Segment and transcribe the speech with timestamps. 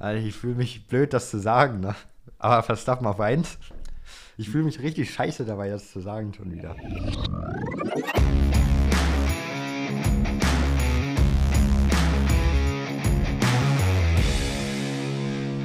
[0.00, 1.96] Also ich fühle mich blöd, das zu sagen, ne?
[2.38, 3.58] Aber Verstappen auf 1.
[4.36, 6.76] Ich fühle mich richtig scheiße dabei, das zu sagen schon wieder.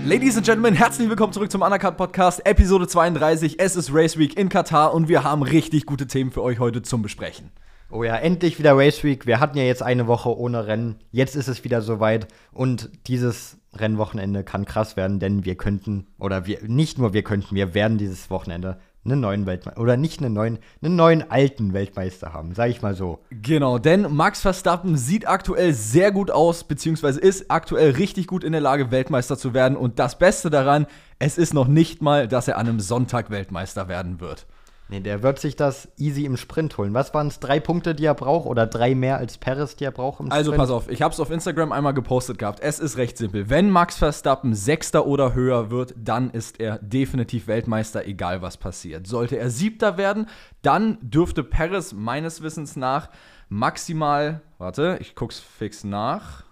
[0.03, 3.59] Ladies and Gentlemen, herzlich willkommen zurück zum Undercut Podcast, Episode 32.
[3.59, 6.81] Es ist Race Week in Katar und wir haben richtig gute Themen für euch heute
[6.81, 7.51] zum Besprechen.
[7.95, 9.27] Oh ja, endlich wieder Race Week.
[9.27, 10.95] Wir hatten ja jetzt eine Woche ohne Rennen.
[11.11, 16.47] Jetzt ist es wieder soweit und dieses Rennwochenende kann krass werden, denn wir könnten, oder
[16.47, 20.33] wir, nicht nur wir könnten, wir werden dieses Wochenende einen neuen Weltmeister, oder nicht einen
[20.33, 23.19] neuen, einen neuen alten Weltmeister haben, sag ich mal so.
[23.29, 28.53] Genau, denn Max Verstappen sieht aktuell sehr gut aus, beziehungsweise ist aktuell richtig gut in
[28.53, 29.77] der Lage, Weltmeister zu werden.
[29.77, 30.87] Und das Beste daran,
[31.19, 34.47] es ist noch nicht mal, dass er an einem Sonntag Weltmeister werden wird.
[34.89, 36.93] Nee, der wird sich das easy im Sprint holen.
[36.93, 37.39] Was waren es?
[37.39, 38.45] Drei Punkte, die er braucht?
[38.45, 40.57] Oder drei mehr als Paris, die er braucht im Also Sprint?
[40.61, 42.59] pass auf, ich habe es auf Instagram einmal gepostet gehabt.
[42.59, 43.49] Es ist recht simpel.
[43.49, 49.07] Wenn Max Verstappen Sechster oder höher wird, dann ist er definitiv Weltmeister, egal was passiert.
[49.07, 50.27] Sollte er Siebter werden,
[50.61, 53.09] dann dürfte Paris meines Wissens nach
[53.49, 56.43] maximal, warte, ich guck's fix nach,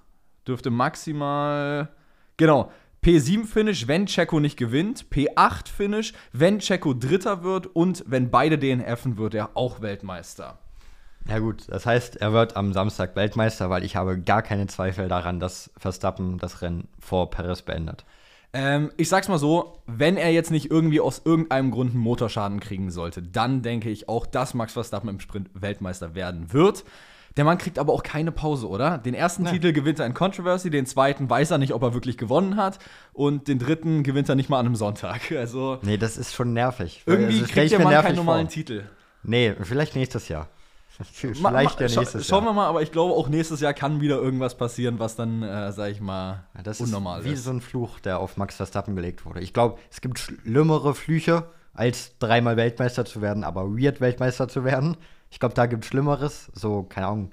[0.48, 1.90] dürfte maximal,
[2.38, 2.72] genau,
[3.04, 9.34] P7-Finish, wenn Checo nicht gewinnt, P8-Finish, wenn Checo Dritter wird und wenn beide DNFen, wird
[9.34, 10.60] er auch Weltmeister.
[11.28, 15.08] Ja gut, das heißt, er wird am Samstag Weltmeister, weil ich habe gar keine Zweifel
[15.08, 18.06] daran, dass Verstappen das Rennen vor Paris beendet.
[18.54, 22.60] Ähm, ich sag's mal so, wenn er jetzt nicht irgendwie aus irgendeinem Grund einen Motorschaden
[22.60, 26.84] kriegen sollte, dann denke ich auch, dass Max Verstappen im Sprint Weltmeister werden wird.
[27.38, 28.98] Der Mann kriegt aber auch keine Pause, oder?
[28.98, 29.52] Den ersten Nee.
[29.52, 32.80] Titel gewinnt er in Controversy, den zweiten weiß er nicht, ob er wirklich gewonnen hat
[33.14, 35.22] und den dritten gewinnt er nicht mal an einem Sonntag.
[35.38, 37.04] Also Nee, das ist schon nervig.
[37.06, 38.54] irgendwie Also, kriegt der Mann nervig keinen normalen vor.
[38.54, 38.84] Titel.
[39.24, 40.48] Nee, vielleicht nächstes Jahr.
[41.14, 43.74] Vielleicht Ma- ma- ja scha nächstes Schauen wir mal, aber ich glaube, auch nächstes Jahr
[43.74, 47.32] kann wieder irgendwas passieren, was dann, äh, sag ich mal, Ja, das unnormal ist wie
[47.32, 47.46] ist.
[47.46, 49.40] so ein Fluch, der auf Max Verstappen gelegt wurde.
[49.40, 54.64] Ich glaube, es gibt schlimmere Flüche, als dreimal Weltmeister zu werden, aber weird Weltmeister zu
[54.64, 54.98] werden.
[55.32, 56.52] Ich glaube, da gibt es Schlimmeres.
[56.54, 57.32] So, keine Ahnung,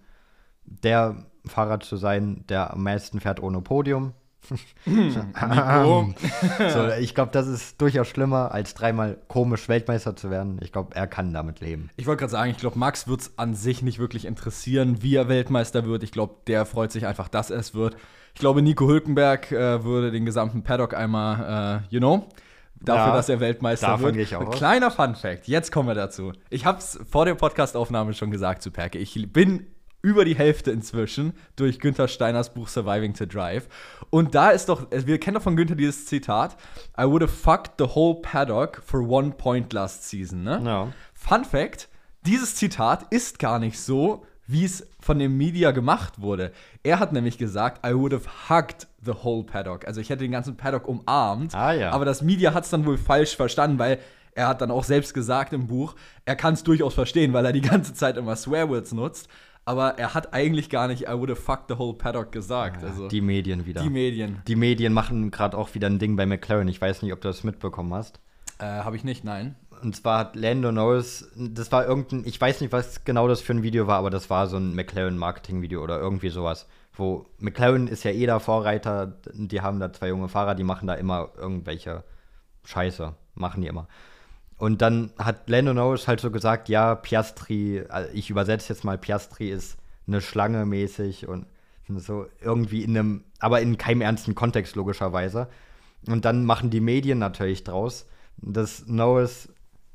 [0.64, 4.14] der Fahrer zu sein, der am meisten fährt ohne Podium.
[4.86, 6.14] Nico.
[6.72, 10.58] so, ich glaube, das ist durchaus schlimmer, als dreimal komisch Weltmeister zu werden.
[10.62, 11.90] Ich glaube, er kann damit leben.
[11.96, 15.16] Ich wollte gerade sagen, ich glaube, Max wird es an sich nicht wirklich interessieren, wie
[15.16, 16.02] er Weltmeister wird.
[16.02, 17.96] Ich glaube, der freut sich einfach, dass er es wird.
[18.34, 22.28] Ich glaube, Nico Hülkenberg äh, würde den gesamten Paddock einmal, äh, you know,
[22.80, 24.14] dafür, Ja, dass er Weltmeister davon wird.
[24.14, 24.50] gehe ich auch.
[24.50, 26.32] Kleiner Fun Fact, jetzt kommen wir dazu.
[26.50, 28.98] Ich habe es vor der Podcastaufnahme schon gesagt zu Perke.
[28.98, 29.66] Ich bin
[30.00, 33.66] über die Hälfte inzwischen durch Günther Steiners Buch Surviving to Drive.
[34.10, 36.56] Und da ist doch, wir kennen doch von Günther dieses Zitat:
[36.98, 40.60] I would have fucked the whole paddock for one point last season, ne?
[40.64, 40.88] Ja.
[41.14, 41.88] Fun Fact:
[42.26, 46.52] Dieses Zitat ist gar nicht so, wie es von dem Media gemacht wurde.
[46.82, 49.86] Er hat nämlich gesagt, I would have hugged the whole paddock.
[49.86, 51.54] Also ich hätte den ganzen Paddock umarmt.
[51.54, 51.90] Ah, ja.
[51.92, 53.98] Aber das Media hat es dann wohl falsch verstanden, weil
[54.34, 55.94] er hat dann auch selbst gesagt im Buch,
[56.24, 59.28] er kann es durchaus verstehen, weil er die ganze Zeit immer Swearwords nutzt.
[59.66, 62.82] Aber er hat eigentlich gar nicht I would have fucked the whole paddock gesagt.
[62.82, 63.82] also Die Medien wieder.
[63.82, 64.40] die Medien.
[64.48, 66.68] Die Medien machen gerade auch wieder ein Ding bei McLaren.
[66.68, 68.18] Ich weiß nicht, ob du das mitbekommen hast.
[68.60, 69.56] Äh, Habe ich nicht, nein.
[69.82, 73.52] Und zwar hat Lando Norris, das war irgendein, ich weiß nicht, was genau das für
[73.54, 76.66] ein Video war, aber das war so ein McLaren-Marketing-Video oder irgendwie sowas.
[76.94, 80.88] Wo McLaren ist ja eh der Vorreiter, die haben da zwei junge Fahrer, die machen
[80.88, 82.04] da immer irgendwelche
[82.64, 83.86] Scheiße, machen die immer.
[84.56, 88.98] Und dann hat Lando Norris halt so gesagt, ja, Piastri, also ich übersetze jetzt mal,
[88.98, 89.78] Piastri ist
[90.08, 91.46] eine Schlange mäßig und
[91.96, 95.48] so irgendwie in einem, aber in keinem ernsten Kontext logischerweise.
[96.06, 98.06] Und dann machen die Medien natürlich draus,
[98.36, 99.48] dass Norris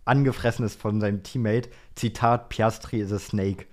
[0.05, 1.69] angefressen ist von seinem Teammate.
[1.95, 3.65] Zitat, Piastri is a snake.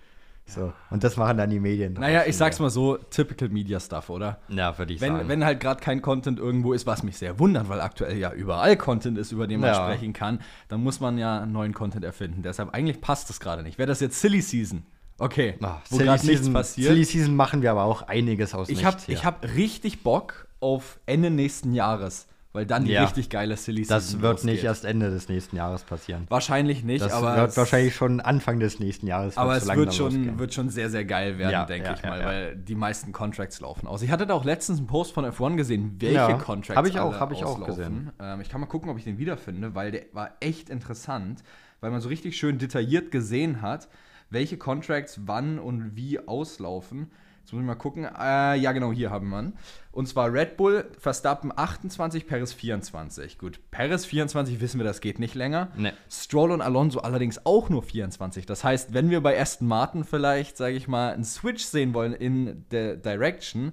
[0.47, 0.73] So.
[0.91, 1.95] Und das machen dann die Medien.
[1.95, 2.01] draus.
[2.03, 4.41] Naja, ich sag's mal so, typical Media Stuff, oder?
[4.49, 5.17] Ja, würde ich sagen.
[5.21, 8.33] Wenn, wenn halt gerade kein Content irgendwo ist, was mich sehr wundert, weil aktuell ja
[8.33, 9.77] überall Content ist, über den man Ja.
[9.85, 12.43] sprechen kann, dann muss man ja neuen Content erfinden.
[12.43, 13.79] Deshalb eigentlich passt das gerade nicht.
[13.79, 14.83] Wäre das jetzt Silly Season?
[15.19, 16.89] Okay, Ah, wo Silly gerade nichts Season- passiert.
[16.89, 21.31] Silly Season machen wir aber auch einiges aus ich habe hab richtig Bock auf Ende
[21.31, 23.05] nächsten Jahres, weil dann die Ja.
[23.05, 24.65] richtig geile Silly Season Das wird nicht losgeht.
[24.65, 26.27] erst Ende des nächsten Jahres passieren.
[26.29, 29.37] Wahrscheinlich nicht, Das aber wird wahrscheinlich schon Anfang des nächsten Jahres.
[29.37, 30.39] Aber es wird schon, losgehen.
[30.39, 33.61] wird schon sehr, sehr geil werden, Ja, denke ja, ich mal, weil die meisten Contracts
[33.61, 34.03] laufen aus.
[34.03, 37.11] Ich hatte da auch letztens einen Post von F1 gesehen, welche Contracts hab ich auch,
[37.13, 37.75] alle hab ich auch auslaufen.
[37.77, 38.13] gesehen.
[38.21, 41.45] Ähm, ich kann mal gucken, ob ich den wiederfinde, weil der war echt interessant,
[41.81, 43.89] weil man so richtig schön detailliert gesehen hat,
[44.29, 47.11] welche Contracts wann und wie auslaufen.
[47.41, 48.05] Jetzt muss ich mal gucken.
[48.05, 49.53] Äh, ja, genau, hier haben wir ihn.
[49.93, 53.39] Und zwar Red Bull, Verstappen 28, Perez 24.
[53.39, 55.69] Gut, Perez 24 wissen wir, das geht nicht länger.
[55.77, 55.93] Nee.
[56.09, 58.47] Stroll und Alonso allerdings auch nur 24.
[58.47, 62.13] Das heißt, wenn wir bei Aston Martin vielleicht, sage ich mal, einen Switch sehen wollen
[62.13, 63.73] in der Direction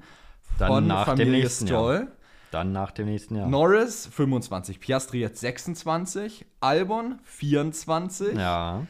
[0.57, 2.07] Dann von nach dem Familie nächsten Stroll,
[2.49, 3.47] Dann nach dem nächsten Jahr.
[3.47, 8.35] Norris 25, Piastri jetzt 26, Albon 24.
[8.35, 8.87] Ja.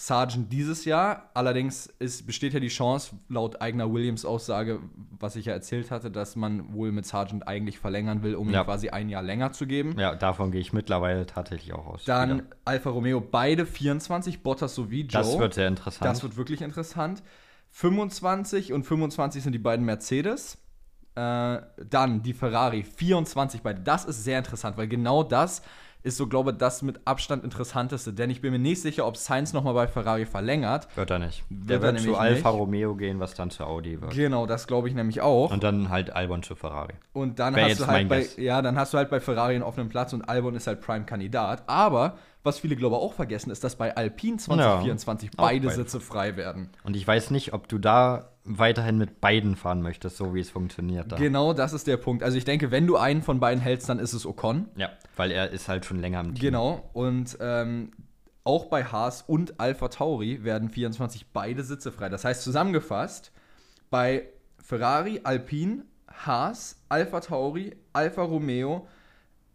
[0.00, 1.28] Sargent dieses Jahr.
[1.34, 4.78] Allerdings ist, besteht ja die Chance, laut eigener Williams-Aussage,
[5.18, 8.60] was ich ja erzählt hatte, dass man wohl mit Sargent eigentlich verlängern will, um Ja.
[8.62, 9.96] ihm quasi ein Jahr länger zu geben.
[9.98, 12.04] Ja, davon gehe ich mittlerweile tatsächlich auch aus.
[12.04, 12.44] Dann wieder.
[12.64, 15.08] Alfa Romeo beide 24, Bottas sowie Joe.
[15.22, 16.08] Das wird sehr interessant.
[16.08, 17.22] Das wird wirklich interessant.
[17.70, 20.58] 25 und 25 sind die beiden Mercedes.
[21.14, 23.80] Äh, dann die Ferrari 24 beide.
[23.80, 25.62] Das ist sehr interessant, weil genau das
[26.02, 28.12] ist so, glaube ich, das mit Abstand interessanteste.
[28.12, 30.88] Denn ich bin mir nicht sicher, ob Sainz nochmal bei Ferrari verlängert.
[30.96, 31.44] wird er nicht.
[31.50, 32.58] Wird Der er wird zu Alfa nicht.
[32.60, 34.12] Romeo gehen, was dann zu Audi wird.
[34.14, 35.50] Genau, das glaube ich nämlich auch.
[35.52, 36.94] Und dann halt Albon zu Ferrari.
[37.12, 38.36] Und dann Wär hast du halt bei, Guess.
[38.36, 41.64] ja, dann hast du halt bei Ferrari einen offenen Platz und Albon ist halt Prime-Kandidat.
[41.66, 45.76] Aber was viele, glaube ich, auch vergessen, ist, dass bei Alpine 2024 Auch beide beide.
[45.76, 46.70] Sitze frei werden.
[46.84, 50.50] Und ich weiß nicht, ob du da weiterhin mit beiden fahren möchtest, so wie es
[50.50, 51.16] funktioniert da.
[51.16, 52.22] Genau, das ist der Punkt.
[52.22, 54.68] Also ich denke, wenn du einen von beiden hältst, dann ist es Ocon.
[54.76, 56.40] Ja, weil er ist halt schon länger im Team.
[56.40, 56.88] Genau.
[56.94, 57.90] Und ähm,
[58.44, 62.08] auch bei Haas und Alpha Tauri werden 24 beide Sitze frei.
[62.08, 63.32] Das heißt zusammengefasst,
[63.90, 64.28] bei
[64.62, 68.86] Ferrari, Alpine, Haas, Alpha Tauri, Alfa Romeo,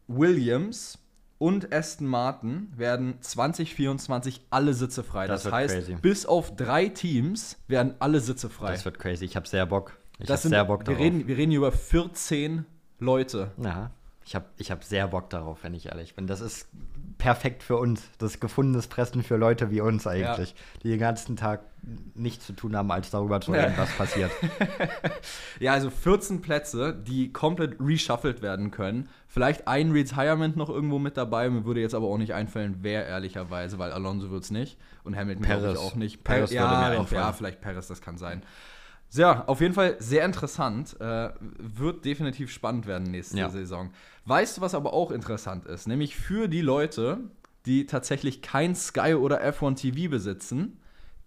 [0.08, 1.00] Williams
[1.44, 5.28] und Aston Martin werden 2024 alle Sitze frei.
[5.28, 5.96] Das Das, heißt, crazy.
[6.02, 8.72] bis auf drei Teams werden alle Sitze frei.
[8.72, 9.26] Das wird crazy.
[9.26, 9.92] Ich habe sehr Bock.
[10.20, 11.02] Ich habe sehr Bock wir darauf.
[11.02, 12.64] reden, wir reden hier über 14
[13.00, 13.52] Leute.
[13.62, 13.92] ja,
[14.26, 16.28] ich habe ich hab sehr Bock darauf, wenn ich ehrlich bin.
[16.28, 16.70] Das ist
[17.18, 18.02] perfekt für uns.
[18.20, 21.60] Das gefundenes Fressen für Leute wie uns eigentlich, die den ganzen Tag
[22.16, 24.32] nichts zu tun haben, als darüber zu reden, was passiert.
[25.60, 29.10] Ja, also 14 Plätze, die komplett reshuffled werden können.
[29.34, 31.50] Vielleicht ein Retirement noch irgendwo mit dabei.
[31.50, 35.16] Mir würde jetzt aber auch nicht einfallen, wer ehrlicherweise, weil Alonso wird es nicht und
[35.16, 36.24] Hamilton glaube ich auch nicht.
[36.24, 37.22] Perez ja, würde mir einfallen.
[37.24, 38.44] ja, vielleicht Paris, das kann sein.
[39.14, 40.96] Ja, auf jeden Fall sehr interessant.
[41.02, 43.50] Äh, wird definitiv spannend werden nächste Ja.
[43.50, 43.90] Saison.
[44.26, 45.88] Weißt du, was aber auch interessant ist?
[45.88, 47.18] Nämlich für die Leute,
[47.66, 50.80] die tatsächlich kein Sky oder F1 TV besitzen,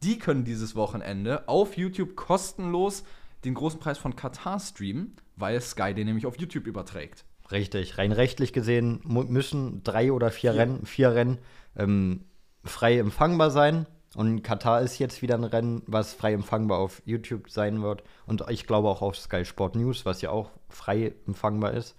[0.05, 3.03] die können dieses Wochenende auf YouTube kostenlos
[3.45, 7.25] den großen Preis von Katar streamen, weil Sky den nämlich auf YouTube überträgt.
[7.51, 10.61] Richtig, rein rechtlich gesehen müssen drei oder vier, Vier.
[10.61, 11.39] Rennen, vier Rennen
[11.77, 12.25] ähm,
[12.65, 13.87] frei empfangbar sein.
[14.15, 18.03] Und Katar ist jetzt wieder ein Rennen, was frei empfangbar auf YouTube sein wird.
[18.27, 21.95] Und ich glaube auch auf Sky Sport News, was ja auch frei empfangbar ist.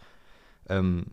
[0.67, 1.07] Ähm,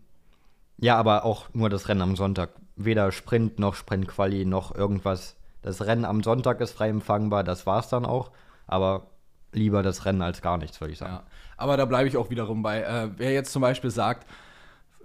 [0.77, 2.49] ja, aber auch nur das Rennen am Sonntag.
[2.75, 5.37] Weder Sprint noch Sprint-Quali noch irgendwas.
[5.61, 8.31] Das Rennen am Sonntag ist frei empfangbar, das war's dann auch.
[8.67, 9.07] Aber
[9.53, 11.13] lieber das Rennen als gar nichts, würde ich sagen.
[11.13, 11.23] Ja.
[11.57, 12.81] Aber da bleibe ich auch wiederum bei.
[12.81, 14.27] Äh, wer jetzt zum Beispiel sagt,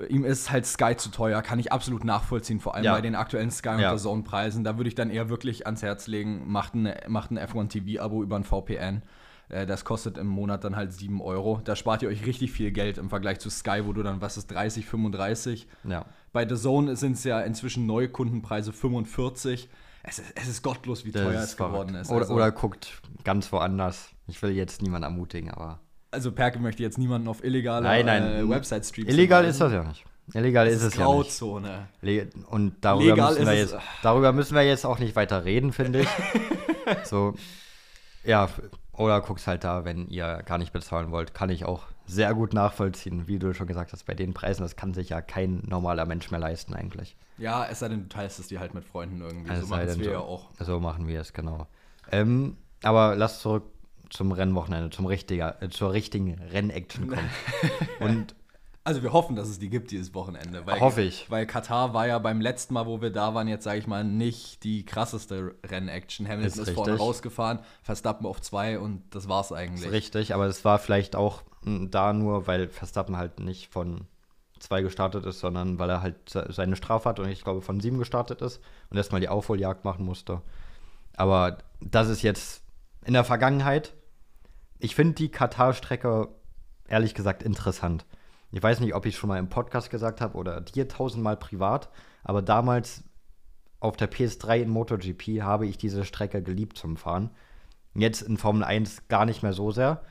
[0.09, 2.95] ihm ist halt Sky zu teuer, kann ich absolut nachvollziehen, vor allem Ja.
[2.95, 3.91] bei den aktuellen Sky und Ja.
[3.91, 4.65] der Zone-Preisen.
[4.65, 8.23] Da würde ich dann eher wirklich ans Herz legen, macht ein, macht ein F1 TV-Abo
[8.23, 9.03] über ein VPN.
[9.51, 11.61] Äh, Das kostet im Monat dann halt 7 Euro.
[11.65, 14.37] Da spart ihr euch richtig viel Geld im Vergleich zu Sky, wo du dann, was
[14.37, 15.69] ist, 30, 35.
[15.85, 16.07] Ja.
[16.33, 19.69] Bei The Zone sind es ja inzwischen Neukundenpreise 45.
[20.03, 22.11] Es ist, es ist gottlos, wie Das teuer es geworden ist.
[22.11, 24.11] Oder, Also- oder guckt ganz woanders.
[24.31, 25.81] Ich will jetzt niemanden ermutigen, aber.
[26.13, 28.23] Also Perke möchte jetzt niemanden auf illegale Nein, nein.
[28.23, 29.51] äh, Website-Streams Illegal hinweisen.
[29.51, 30.05] ist das ja nicht.
[30.35, 31.07] Illegal ist, es ja nicht.
[31.07, 31.89] Grauzone.
[32.49, 35.73] Und darüber Legal müssen, wir ist jetzt, darüber müssen wir jetzt auch nicht weiter reden,
[35.73, 36.09] finde ich.
[37.05, 37.35] so,
[38.25, 38.49] ja,
[38.93, 41.35] oder guck's halt da, wenn ihr gar nicht bezahlen wollt.
[41.35, 44.77] Kann ich auch sehr gut nachvollziehen, wie du schon gesagt hast, bei den Preisen, das
[44.77, 47.17] kann sich ja kein normaler Mensch mehr leisten eigentlich.
[47.39, 49.53] Ja, es sei denn, du teilst es dir halt mit Freunden irgendwie.
[49.53, 50.11] Es so machen wir so.
[50.11, 50.51] ja auch.
[50.59, 51.67] So machen wir es, genau.
[52.13, 53.65] Ähm, aber lass zurück
[54.11, 57.31] zum Rennwochenende, zum richtiger, äh, zur richtigen Rennaction kommen.
[58.01, 58.35] Und
[58.85, 60.67] Also wir hoffen, dass es die gibt dieses Wochenende.
[60.67, 61.31] Weil, Hoffe ich.
[61.31, 64.05] Weil Katar war ja beim letzten Mal, wo wir da waren, jetzt sage ich mal,
[64.05, 66.27] nicht die krasseste Rennaction.
[66.27, 69.87] Hamilton Ist ist, vorne rausgefahren, Verstappen auf zwei und das war's eigentlich.
[69.87, 74.07] ist richtig, aber es war vielleicht auch mh, da nur, weil Verstappen halt nicht von
[74.59, 77.81] zwei gestartet ist, sondern weil er halt se- seine Strafe hat und ich glaube von
[77.81, 80.43] sieben gestartet ist und erstmal die Aufholjagd machen musste.
[81.15, 82.63] Aber das ist jetzt
[83.05, 83.93] in der Vergangenheit.
[84.81, 86.29] Ich finde die Katar-Strecke
[86.89, 88.07] ehrlich gesagt interessant.
[88.51, 91.91] Ich weiß nicht, ob ich schon mal im Podcast gesagt habe oder dir tausendmal privat,
[92.25, 93.05] aber damals
[93.79, 97.31] auf der PS3 in MotoGP habe ich diese Strecke geliebt zum Fahren.
[97.95, 100.03] Jetzt in Formel 1 gar nicht mehr so sehr.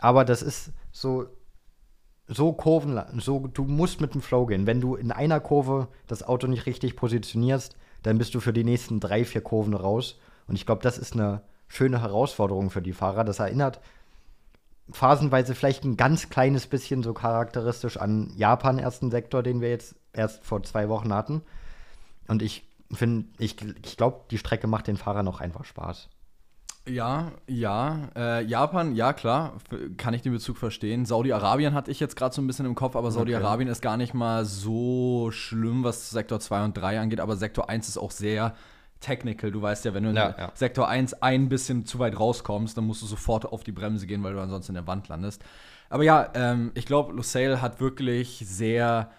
[0.00, 1.26] Aber das ist so,
[2.26, 4.66] so Kurven, so, du musst mit dem Flow gehen.
[4.66, 8.64] Wenn du in einer Kurve das Auto nicht richtig positionierst, dann bist du für die
[8.64, 10.18] nächsten drei, vier Kurven raus.
[10.46, 13.24] Und ich glaube, das ist eine schöne Herausforderung für die Fahrer.
[13.24, 13.80] Das erinnert
[14.90, 19.96] phasenweise vielleicht ein ganz kleines bisschen so charakteristisch an Japan ersten Sektor, den wir jetzt
[20.12, 21.42] erst vor zwei Wochen hatten.
[22.26, 26.08] Und ich finde, ich, ich glaube, die Strecke macht den Fahrern auch einfach Spaß.
[26.86, 28.08] Ja, ja.
[28.16, 29.54] Äh, Japan, ja klar,
[29.98, 31.04] kann ich den Bezug verstehen.
[31.04, 34.14] Saudi-Arabien hatte ich jetzt gerade so ein bisschen im Kopf, aber Saudi-Arabien ist gar nicht
[34.14, 38.54] mal so schlimm, was Sektor 2 und 3 angeht, aber Sektor 1 ist auch sehr
[39.00, 39.50] technical.
[39.50, 40.52] Du weißt ja, wenn du in Ja, ja.
[40.54, 44.22] Sektor 1 ein bisschen zu weit rauskommst, dann musst du sofort auf die Bremse gehen,
[44.22, 45.42] weil du ansonsten in der Wand landest.
[45.90, 49.10] Aber ja, ähm, ich glaube, Lusail hat wirklich sehr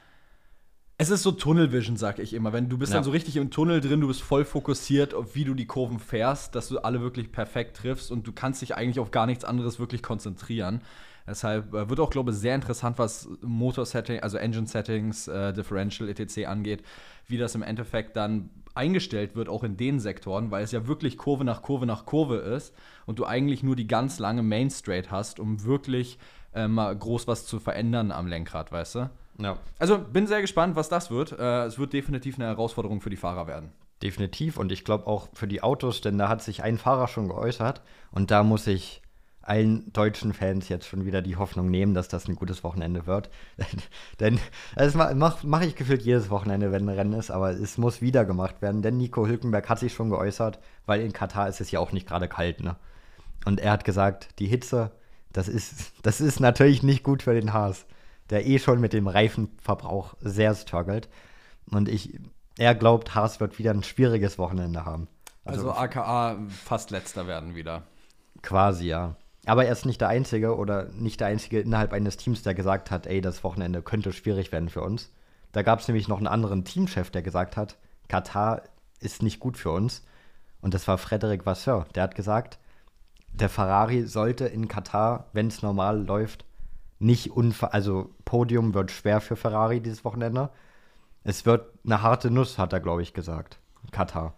[1.02, 2.52] es ist so Tunnelvision, sag ich immer.
[2.52, 2.98] Wenn du bist Ja.
[2.98, 5.98] dann so richtig im Tunnel drin, du bist voll fokussiert, auf wie du die Kurven
[5.98, 9.46] fährst, dass du alle wirklich perfekt triffst und du kannst dich eigentlich auf gar nichts
[9.46, 10.82] anderes wirklich konzentrieren.
[11.26, 16.48] Deshalb äh, wird auch, glaube ich, sehr interessant, was Motor-Setting, also Engine-Settings, äh, Differential, etc.
[16.48, 16.84] angeht,
[17.28, 21.18] wie das im Endeffekt dann eingestellt wird, auch in den Sektoren, weil es ja wirklich
[21.18, 22.74] Kurve nach Kurve nach Kurve ist
[23.06, 26.18] und du eigentlich nur die ganz lange Main Straight hast, um wirklich
[26.54, 29.10] äh, mal groß was zu verändern am Lenkrad, weißt du?
[29.38, 29.58] Ja.
[29.78, 31.34] Also bin sehr gespannt, was das wird.
[31.38, 33.72] Äh, es wird definitiv eine Herausforderung für die Fahrer werden.
[34.02, 34.58] Definitiv.
[34.58, 37.82] Und ich glaube auch für die Autos, denn da hat sich ein Fahrer schon geäußert.
[38.12, 39.02] Und da muss ich
[39.50, 43.30] allen deutschen Fans jetzt schon wieder die Hoffnung nehmen, dass das ein gutes Wochenende wird.
[44.20, 44.40] denn
[44.76, 48.26] das mache mach, ich gefühlt jedes Wochenende, wenn ein Rennen ist, aber es muss wieder
[48.26, 48.82] gemacht werden.
[48.82, 52.08] Denn Nico Hülkenberg hat sich schon geäußert, weil in Katar ist es ja auch nicht
[52.08, 52.64] gerade kalt.
[52.64, 52.76] Ne?
[53.46, 54.92] Und er hat gesagt, die Hitze,
[55.34, 57.86] das ist, das ist natürlich nicht gut für den Haas,
[58.30, 61.10] der eh schon mit dem Reifenverbrauch sehr struggelt.
[61.72, 62.20] Und ich,
[62.58, 65.08] er glaubt, Haas wird wieder ein schwieriges Wochenende haben.
[65.44, 67.84] Also, AKA fast letzter werden wieder.
[68.44, 69.16] Quasi, ja.
[69.46, 72.92] Aber er ist nicht der Einzige oder nicht der Einzige innerhalb eines Teams, der gesagt
[72.92, 75.12] hat, ey, das Wochenende könnte schwierig werden für uns.
[75.52, 77.78] Da gab es nämlich noch einen anderen Teamchef, der gesagt hat,
[78.08, 78.62] Katar
[79.00, 80.04] ist nicht gut für uns.
[80.62, 81.88] Und das war Frederic Vasseur.
[81.96, 82.60] Der hat gesagt,
[83.32, 86.46] der Ferrari sollte in Katar, wenn es normal läuft,
[87.00, 87.74] nicht unver...
[87.74, 90.50] Also Podium wird schwer für Ferrari dieses Wochenende.
[91.24, 93.60] Es wird eine harte Nuss, hat er, glaube ich, gesagt.
[93.92, 94.36] Katar.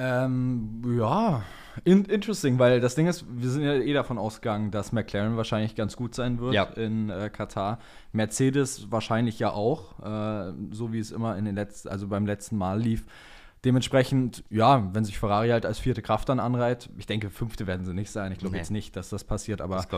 [0.00, 1.42] Ähm, ja,
[1.84, 5.74] in interesting, weil das Ding ist, wir sind ja eh davon ausgegangen, dass McLaren wahrscheinlich
[5.74, 6.64] ganz gut sein wird Ja.
[6.64, 7.78] in äh, Katar.
[8.12, 12.56] Mercedes wahrscheinlich ja auch, äh, so wie es immer in den letzten, also beim letzten
[12.56, 13.04] Mal lief.
[13.64, 17.84] Dementsprechend, ja, wenn sich Ferrari halt als vierte Kraft dann anreiht, ich denke, fünfte werden
[17.84, 18.32] sie nicht sein.
[18.32, 18.58] Ich glaube Nee.
[18.58, 19.88] jetzt nicht, dass das passiert, aber Das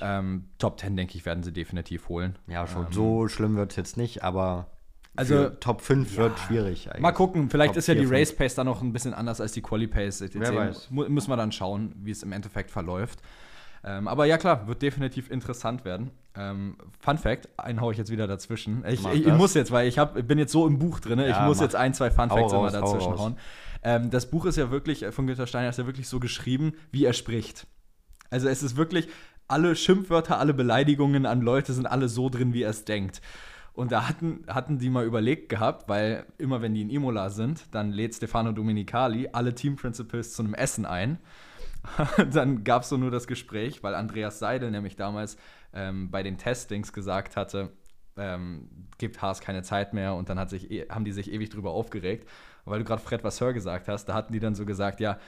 [0.00, 2.38] ähm, Top 10, denke ich, werden sie definitiv holen.
[2.46, 4.68] Ja, schon Ähm, so schlimm wird es jetzt nicht, aber
[5.16, 7.02] Also, für Top 5 wird schwierig eigentlich.
[7.02, 8.20] Mal gucken, vielleicht Top ist ja die 4, 5.
[8.20, 10.20] Race Pace dann noch ein bisschen anders als die Quali Pace.
[10.20, 10.36] etc.
[10.38, 10.90] Wer weiß.
[10.90, 13.20] Müssen wir dann schauen, wie es im Endeffekt verläuft.
[13.82, 16.10] Ähm, aber ja, klar, wird definitiv interessant werden.
[16.36, 18.84] Ähm, Fun Fact: einen hau ich jetzt wieder dazwischen.
[18.86, 21.28] Ich, ich, ich muss jetzt, weil ich hab, bin jetzt so im Buch drin, ich
[21.28, 21.62] Ja, muss mach.
[21.64, 23.20] jetzt ein, zwei Fun Hau Facts immer hau dazwischen raus.
[23.20, 23.36] hauen.
[23.82, 26.74] Ähm, das Buch ist ja wirklich, äh, von Günter Steiner ist ja wirklich so geschrieben,
[26.92, 27.66] wie er spricht.
[28.28, 29.08] Also es ist wirklich,
[29.48, 33.20] alle Schimpfwörter, alle Beleidigungen an Leute sind alle so drin, wie er es denkt.
[33.80, 37.74] Und da hatten, hatten die mal überlegt gehabt, weil immer wenn die in Imola sind,
[37.74, 41.18] dann lädt Stefano Domenicali alle Team Principals zu einem Essen ein.
[42.30, 45.38] dann gab es so nur das Gespräch, weil Andreas Seidel nämlich damals
[45.72, 47.70] ähm, bei den Testings gesagt hatte,
[48.18, 48.68] ähm,
[48.98, 51.70] gibt Haas keine Zeit mehr und dann hat sich, eh- haben die sich ewig drüber
[51.70, 52.28] aufgeregt.
[52.66, 55.18] Weil du gerade Fred Vasseur gesagt hast, da hatten die dann so gesagt, ja,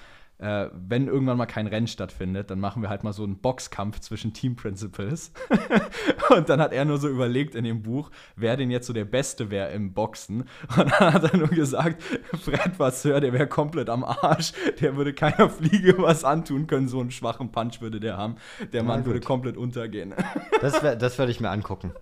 [0.43, 4.01] äh, wenn irgendwann mal kein Rennen stattfindet, dann machen wir halt mal so einen Boxkampf
[4.01, 5.33] zwischen Team Principals.
[6.37, 9.05] und dann hat er nur so überlegt in dem Buch, wer denn jetzt so der
[9.05, 10.49] Beste wäre im Boxen.
[10.77, 12.03] Und dann hat er nur gesagt,
[12.43, 14.53] Fred Vasseur, der wäre komplett am Arsch.
[14.81, 16.89] Der würde keiner Fliege was antun können.
[16.89, 18.37] So einen schwachen Punch würde der haben.
[18.73, 20.15] Der Mann würde komplett untergehen.
[20.61, 21.93] Das, wär- das würde ich mir angucken.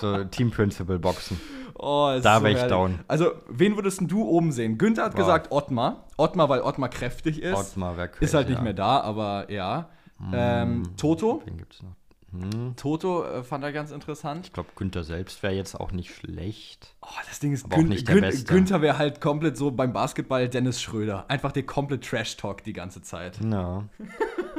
[0.00, 1.38] So Team Principal Boxen.
[1.74, 3.00] Oh, Da so wär ich down.
[3.06, 4.78] Also, wen würdest du oben sehen?
[4.78, 5.18] Günther hat Boah.
[5.18, 6.07] gesagt Ottmar.
[6.18, 7.56] Ottmar, weil Ottmar kräftig ist.
[7.56, 8.64] Ottmar wär ist halt nicht ja.
[8.64, 9.88] mehr da, aber ja.
[10.32, 11.42] Ähm, Toto.
[11.46, 11.94] Wen gibt's noch?
[12.32, 12.76] Hm.
[12.76, 14.46] Toto äh, fand er ganz interessant.
[14.46, 16.94] Ich glaube, Günther selbst wäre jetzt auch nicht schlecht.
[17.00, 18.44] Oh, das Ding ist, Gün nicht der Gün.
[18.44, 21.24] Günther wäre halt komplett so beim Basketball Dennis Schröder.
[21.28, 23.38] Einfach der komplett Trash-Talk die ganze Zeit.
[23.42, 23.84] Ja.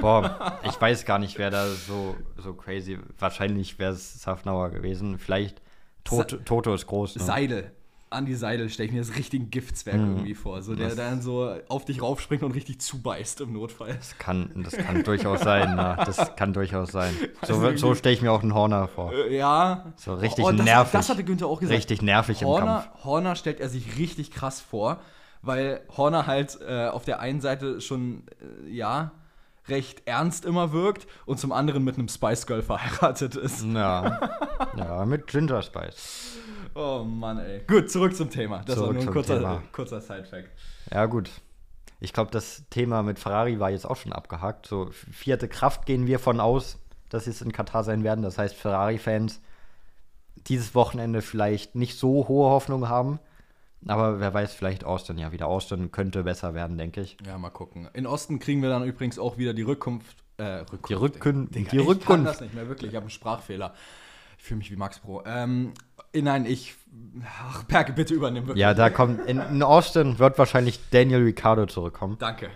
[0.02, 2.98] Boah, ich weiß gar nicht, wer da so, so crazy.
[3.20, 5.20] Wahrscheinlich wäre es Safnauer gewesen.
[5.20, 5.62] Vielleicht
[6.04, 7.18] Toto, Toto ist groß.
[7.18, 7.24] Ne?
[7.24, 7.72] Seidel.
[8.12, 10.62] Andi Seidel stelle ich mir das richtigen Giftswerk irgendwie vor.
[10.62, 10.90] So, der Mhm.
[10.90, 13.94] Das- dann so auf dich raufspringt und richtig zubeißt im Notfall.
[13.96, 15.74] Das kann, das kann durchaus sein.
[15.76, 17.14] Na, das kann durchaus sein.
[17.46, 19.14] So, Also so stelle ich mir auch einen Horner vor.
[19.14, 19.94] Äh, ja.
[19.96, 20.92] So richtig das, nervig.
[20.92, 21.78] Das hatte Günther auch gesagt.
[21.78, 23.04] Richtig nervig im Horner, Kampf.
[23.04, 25.00] Horner stellt er sich richtig krass vor,
[25.42, 28.24] weil Horner halt äh, auf der einen Seite schon,
[28.66, 29.12] äh, ja,
[29.68, 33.64] recht ernst immer wirkt und zum anderen mit einem Spice Girl verheiratet ist.
[33.66, 34.20] Ja.
[34.76, 36.38] ja, mit Ginger Spice.
[36.76, 37.62] Oh Mann, ey.
[37.68, 38.60] Gut, zurück zum Thema.
[38.66, 39.64] Das war Zurück nur ein zum kurzer, Thema.
[39.72, 40.50] kurzer Side-Fact.
[40.92, 41.30] Ja, gut.
[42.00, 44.66] Ich glaube, das Thema mit Ferrari war jetzt auch schon abgehakt.
[44.68, 48.22] So, vierte Kraft gehen wir von aus, dass sie es in Katar sein werden.
[48.22, 49.42] Das heißt, Ferrari-Fans
[50.48, 53.20] dieses Wochenende vielleicht nicht so hohe Hoffnung haben.
[53.88, 55.48] Aber wer weiß, vielleicht Austin ja wieder.
[55.48, 57.18] Austin könnte besser werden, denke ich.
[57.26, 57.90] Ja, mal gucken.
[57.94, 60.18] In Osten kriegen wir dann übrigens auch wieder die Rückkunft.
[60.38, 62.28] Äh, Rückkunft Die, Rückkün Digga, die Ich kann Rückkunft.
[62.28, 62.92] das nicht mehr, wirklich.
[62.92, 63.74] Ich habe einen Sprachfehler.
[64.40, 65.22] Ich fühle mich wie Max Pro.
[65.26, 65.74] Ähm,
[66.14, 66.76] äh, nein, ich.
[67.26, 68.62] Ach, Perke, bitte übernimm wirklich.
[68.62, 69.26] Ja, da kommt.
[69.28, 72.16] In, in Austin wird wahrscheinlich Daniel Ricciardo zurückkommen.
[72.20, 72.50] Danke.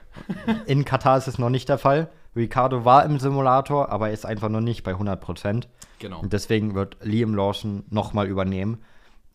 [0.65, 2.09] In Katar ist es noch nicht der Fall.
[2.35, 5.67] Ricciardo war im Simulator, aber ist einfach noch nicht bei 100 Prozent.
[5.99, 6.21] Genau.
[6.21, 8.81] Und deswegen wird Liam Lawson nochmal übernehmen.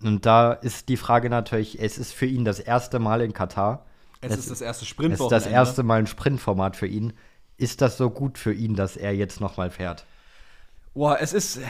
[0.02, 3.84] Und da ist die Frage natürlich, es ist für ihn das erste Mal in Katar.
[4.20, 7.12] Es, ist das erste Es ist das erste Mal ein Sprintformat für ihn.
[7.58, 10.06] Ist das so gut für ihn, dass er jetzt nochmal fährt?
[10.98, 11.60] Boah, es ist.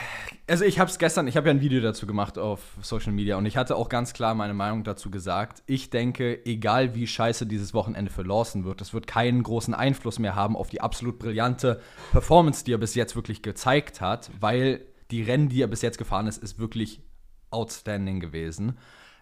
[0.47, 3.37] Also, ich habe es gestern, ich habe ja ein Video dazu gemacht auf Social Media
[3.37, 5.61] und ich hatte auch ganz klar meine Meinung dazu gesagt.
[5.67, 10.17] Ich denke, egal wie scheiße dieses Wochenende für Lawson wird, es wird keinen großen Einfluss
[10.17, 11.79] mehr haben auf die absolut brillante
[12.11, 15.99] Performance, die er bis jetzt wirklich gezeigt hat, weil die Rennen, die er bis jetzt
[15.99, 17.03] gefahren ist, ist wirklich
[17.51, 18.79] outstanding gewesen.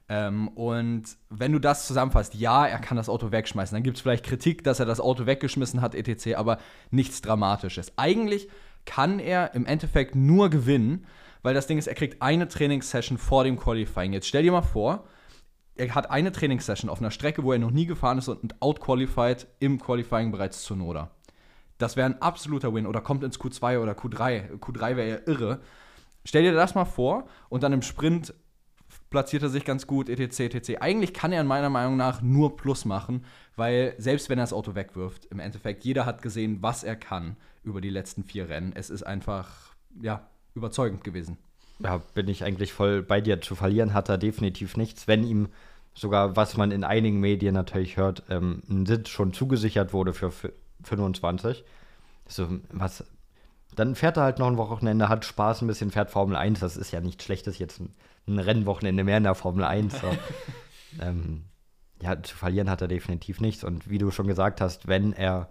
[0.07, 3.75] Ähm, und wenn du das zusammenfasst, ja, er kann das Auto wegschmeißen.
[3.75, 6.59] Dann gibt es vielleicht Kritik, dass er das Auto weggeschmissen hat, etc., aber
[6.91, 7.91] nichts Dramatisches.
[7.97, 8.47] Eigentlich
[8.87, 11.05] kann er im Endeffekt nur gewinnen,
[11.43, 14.13] weil das Ding ist, er kriegt eine Trainingssession vor dem Qualifying.
[14.13, 15.05] Jetzt stell dir mal vor,
[15.75, 19.45] er hat eine Trainingssession auf einer Strecke, wo er noch nie gefahren ist und outqualified
[19.59, 21.11] im Qualifying bereits zu Noda.
[21.77, 22.87] Das wäre ein absoluter Win.
[22.87, 24.57] Oder kommt ins Q2 oder Q3.
[24.57, 25.59] Q3 wäre ja irre.
[26.25, 28.33] Stell dir das mal vor und dann im Sprint
[29.09, 30.81] platziert er sich ganz gut, etc., etc.
[30.81, 33.25] Eigentlich kann er in meiner Meinung nach nur Plus machen,
[33.55, 37.37] weil selbst wenn er das Auto wegwirft, im Endeffekt, jeder hat gesehen, was er kann
[37.67, 38.71] über die letzten vier Rennen.
[38.75, 41.37] Es ist einfach, ja, überzeugend gewesen.
[41.79, 43.41] Ja, bin ich eigentlich voll bei dir.
[43.41, 45.49] Zu verlieren hat er definitiv nichts, wenn ihm
[45.93, 50.27] sogar, was man in einigen Medien natürlich hört, ähm, ein Sitz schon zugesichert wurde für
[50.27, 50.51] f-
[50.83, 51.63] 25.
[52.27, 53.03] So, was,
[53.75, 56.59] dann fährt er halt noch ein Wochenende, hat Spaß ein bisschen, fährt Formel 1.
[56.59, 57.93] Das ist ja nichts Schlechtes, jetzt ein,
[58.27, 59.99] ein Rennwochenende mehr in der Formel 1.
[59.99, 60.07] So.
[61.01, 61.43] ähm,
[62.01, 63.63] ja, zu verlieren hat er definitiv nichts.
[63.63, 65.49] Und wie du schon gesagt hast, wenn er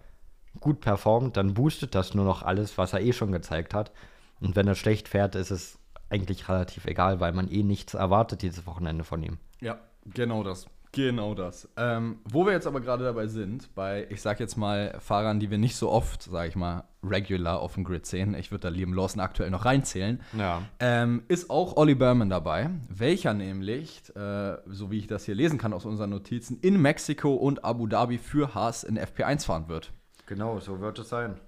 [0.60, 3.92] gut performt, dann boostet das nur noch alles, was er eh schon gezeigt hat.
[4.40, 5.78] Und wenn er schlecht fährt, ist es
[6.10, 9.38] eigentlich relativ egal, weil man eh nichts erwartet dieses Wochenende von ihm.
[9.60, 9.78] Ja,
[10.12, 10.66] genau das.
[10.92, 11.68] Genau das.
[11.76, 15.50] Ähm, wo wir jetzt aber gerade dabei sind, bei, ich sag jetzt mal, Fahrern, die
[15.50, 18.68] wir nicht so oft, sag ich mal, regular auf dem Grid sehen, ich würde da
[18.70, 20.62] Liam Lawson aktuell noch reinzählen, Ja.
[20.80, 25.58] ähm, ist auch Olli Berman dabei, welcher nämlich, äh, so wie ich das hier lesen
[25.58, 29.92] kann aus unseren Notizen, in Mexiko und Abu Dhabi für Haas in FP1 fahren wird.
[30.26, 31.38] Genau, so wird es sein.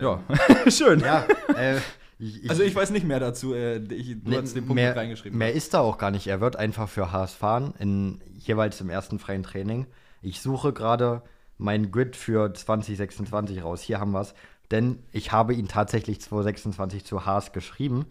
[0.00, 0.22] Ja,
[0.68, 1.00] schön.
[1.00, 1.24] Ja,
[1.56, 1.78] äh,
[2.18, 3.54] ich, Also ich weiß nicht mehr dazu.
[3.54, 5.38] Äh, ich, du Nee, hast den Punkt mehr, reingeschrieben.
[5.38, 6.26] Mehr ist da auch gar nicht.
[6.26, 9.86] Er wird einfach für Haas fahren, in, jeweils im ersten freien Training.
[10.22, 11.22] Ich suche gerade
[11.56, 13.80] mein Grid für 2026 raus.
[13.80, 14.34] Hier haben wir es.
[14.70, 18.06] Denn ich habe ihn tatsächlich 2026 zu Haas geschrieben.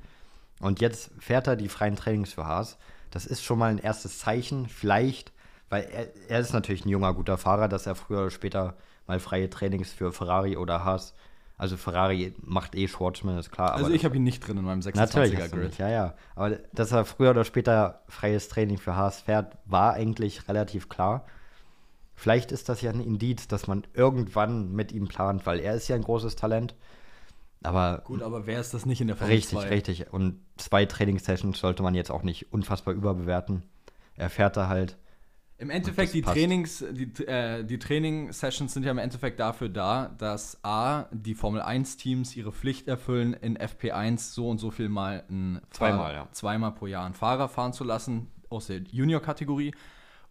[0.59, 2.77] Und jetzt fährt er die freien Trainings für Haas.
[3.11, 4.67] Das ist schon mal ein erstes Zeichen.
[4.67, 5.31] Vielleicht,
[5.69, 8.75] weil er, er ist natürlich ein junger, guter Fahrer, dass er früher oder später
[9.07, 11.13] mal freie Trainings für Ferrari oder Haas.
[11.57, 13.73] Also Ferrari macht eh Schwartzman, ist klar.
[13.73, 15.77] also ich habe ihn nicht drin in meinem Natürlich 26er hast du Grid.
[15.79, 16.13] ja, ja.
[16.35, 21.25] Aber dass er früher oder später freies Training für Haas fährt, war eigentlich relativ klar.
[22.13, 25.87] Vielleicht ist das ja ein Indiz, dass man irgendwann mit ihm plant, weil er ist
[25.87, 26.75] ja ein großes Talent.
[27.63, 29.67] Aber Gut, aber wer ist das nicht in der Formel richtig, 2?
[29.69, 30.13] richtig.
[30.13, 33.63] Und zwei Trainingssessions sollte man jetzt auch nicht unfassbar überbewerten.
[34.15, 34.97] Er fährt da halt.
[35.59, 36.35] Im Endeffekt, die passt.
[36.35, 41.61] Trainings, die, äh, die Training-Sessions sind ja im Endeffekt dafür da, dass A, die Formel
[41.61, 46.27] 1-Teams ihre Pflicht erfüllen, in FP1 so und so viel mal ein Zweimal, Fahrer- ja.
[46.31, 49.73] zweimal pro Jahr einen Fahrer fahren zu lassen aus der Junior-Kategorie.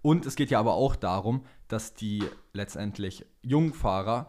[0.01, 4.29] Und es geht ja aber auch darum, dass die letztendlich Jungfahrer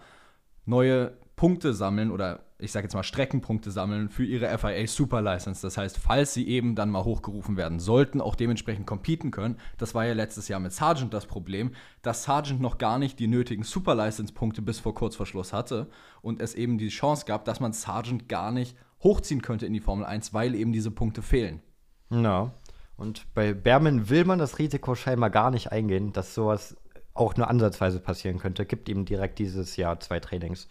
[0.65, 5.61] neue Punkte sammeln oder ich sage jetzt mal Streckenpunkte sammeln für ihre FIA Super License.
[5.61, 9.57] Das heißt, falls sie eben dann mal hochgerufen werden sollten, auch dementsprechend competen können.
[9.77, 11.71] Das war ja letztes Jahr mit Sargent das Problem,
[12.01, 15.87] dass Sargent noch gar nicht die nötigen Super License Punkte bis vor Kurzverschluss hatte
[16.23, 19.79] und es eben die Chance gab, dass man Sargent gar nicht hochziehen könnte in die
[19.79, 21.61] Formel 1, weil eben diese Punkte fehlen.
[22.09, 22.51] Ja.
[22.95, 26.75] Und bei Berman will man das Risiko scheinbar gar nicht eingehen, dass sowas
[27.13, 28.65] auch nur ansatzweise passieren könnte.
[28.65, 30.67] Gibt ihm direkt dieses Jahr zwei Trainings.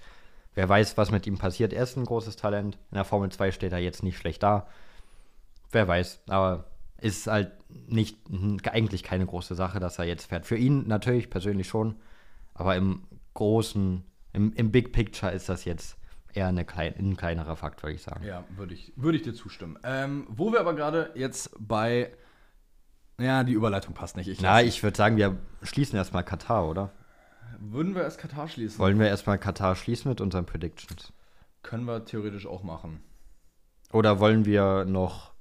[0.56, 1.74] Wer weiß, was mit ihm passiert.
[1.74, 2.78] Er ist ein großes Talent.
[2.90, 4.66] In der Formel 2 steht er jetzt nicht schlecht da.
[5.70, 6.22] Wer weiß.
[6.28, 6.64] Aber
[6.98, 8.18] ist halt nicht
[8.72, 10.46] eigentlich keine große Sache, dass er jetzt fährt.
[10.46, 11.96] Für ihn natürlich persönlich schon.
[12.54, 13.02] Aber im
[13.34, 15.98] großen, im, im Big Picture ist das jetzt
[16.32, 18.24] eher eine klein, ein kleinerer Fakt, würde ich sagen.
[18.24, 19.78] Ja, würde ich, würde ich dir zustimmen.
[19.84, 22.12] Ähm, wo wir aber gerade jetzt bei.
[23.18, 24.28] Ja, die Überleitung passt nicht.
[24.28, 26.92] Ich Na, ich würde sagen, wir schließen erstmal Katar, oder?
[27.58, 28.78] Würden wir erst Katar schließen?
[28.78, 31.12] Wollen wir erstmal Katar schließen mit unseren Predictions?
[31.62, 33.02] Können wir theoretisch auch machen.
[33.92, 35.32] Oder wollen wir noch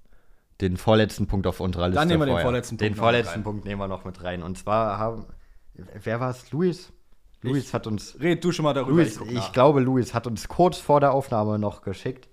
[0.61, 1.99] den vorletzten Punkt auf unserer Liste.
[1.99, 2.45] Dann nehmen wir den vorher.
[2.45, 3.43] vorletzten Den Punkt noch vorletzten.
[3.43, 4.43] Punkt nehmen wir noch mit rein.
[4.43, 5.25] Und zwar haben.
[5.73, 6.51] Wer war es?
[6.51, 6.93] Luis?
[7.41, 8.17] Luis hat uns.
[8.19, 8.95] Red du schon mal darüber.
[8.95, 9.51] Luis, ich, nach.
[9.51, 12.29] glaube, Luis hat uns kurz vor der Aufnahme noch geschickt,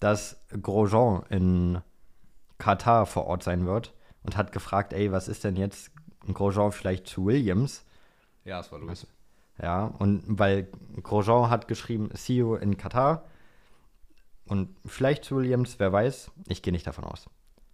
[0.00, 1.80] dass Grosjean in
[2.58, 5.92] Katar vor Ort sein wird und hat gefragt, ey, was ist denn jetzt
[6.32, 7.84] Grosjean vielleicht zu Williams?
[8.44, 9.06] Ja, es war Luis.
[9.62, 10.68] Ja, und weil
[11.02, 13.24] Grosjean hat geschrieben, see you in Katar.
[14.46, 16.30] Und vielleicht zu Williams, wer weiß.
[16.48, 17.28] Ich gehe nicht davon aus.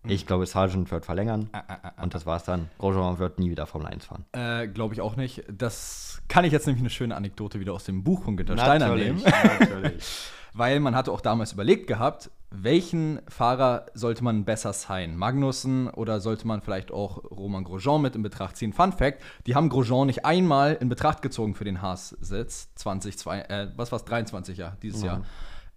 [0.06, 0.14] Hm.
[0.14, 1.48] Ich glaube, Sargent wird verlängern.
[1.52, 2.68] Ah, Und das war's dann.
[2.78, 4.24] Grosjean wird nie wieder Formel 1 fahren.
[4.32, 5.44] Äh, Glaube ich auch nicht.
[5.50, 8.94] Das kann ich jetzt nämlich eine schöne Anekdote wieder aus dem Buch von Günter Steiner
[8.94, 9.22] nehmen.
[9.22, 10.04] natürlich.
[10.52, 15.14] Weil man hatte auch damals überlegt gehabt, welchen Fahrer sollte man besser sein?
[15.14, 18.72] Magnussen oder sollte man vielleicht auch Roman Grosjean mit in Betracht ziehen?
[18.72, 23.68] Fun Fact, die haben Grosjean nicht einmal in Betracht gezogen für den Haas-Sitz 2002, äh,
[23.76, 25.24] was war's, 23 ja, dieses Jahr.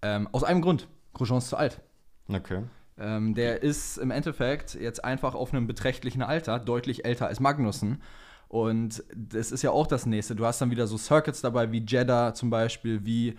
[0.00, 1.80] Ähm, aus einem Grund, Grosjean ist zu alt.
[2.28, 2.62] Okay.
[3.00, 8.02] Ähm, der ist im Endeffekt jetzt einfach auf einem beträchtlichen Alter, deutlich älter als Magnussen.
[8.48, 10.34] Und das ist ja auch das nächste.
[10.34, 13.36] Du hast dann wieder so Circuits dabei, wie Jeddah zum Beispiel, wie,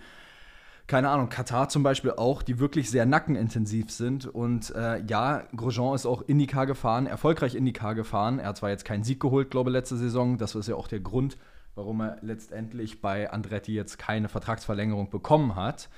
[0.86, 4.26] keine Ahnung, Katar zum Beispiel auch, die wirklich sehr nackenintensiv sind.
[4.26, 8.38] Und äh, ja, Grosjean ist auch IndyCar gefahren, erfolgreich IndyCar gefahren.
[8.38, 10.38] Er hat zwar jetzt keinen Sieg geholt, glaube ich, letzte Saison.
[10.38, 11.36] Das ist ja auch der Grund,
[11.74, 15.90] warum er letztendlich bei Andretti jetzt keine Vertragsverlängerung bekommen hat.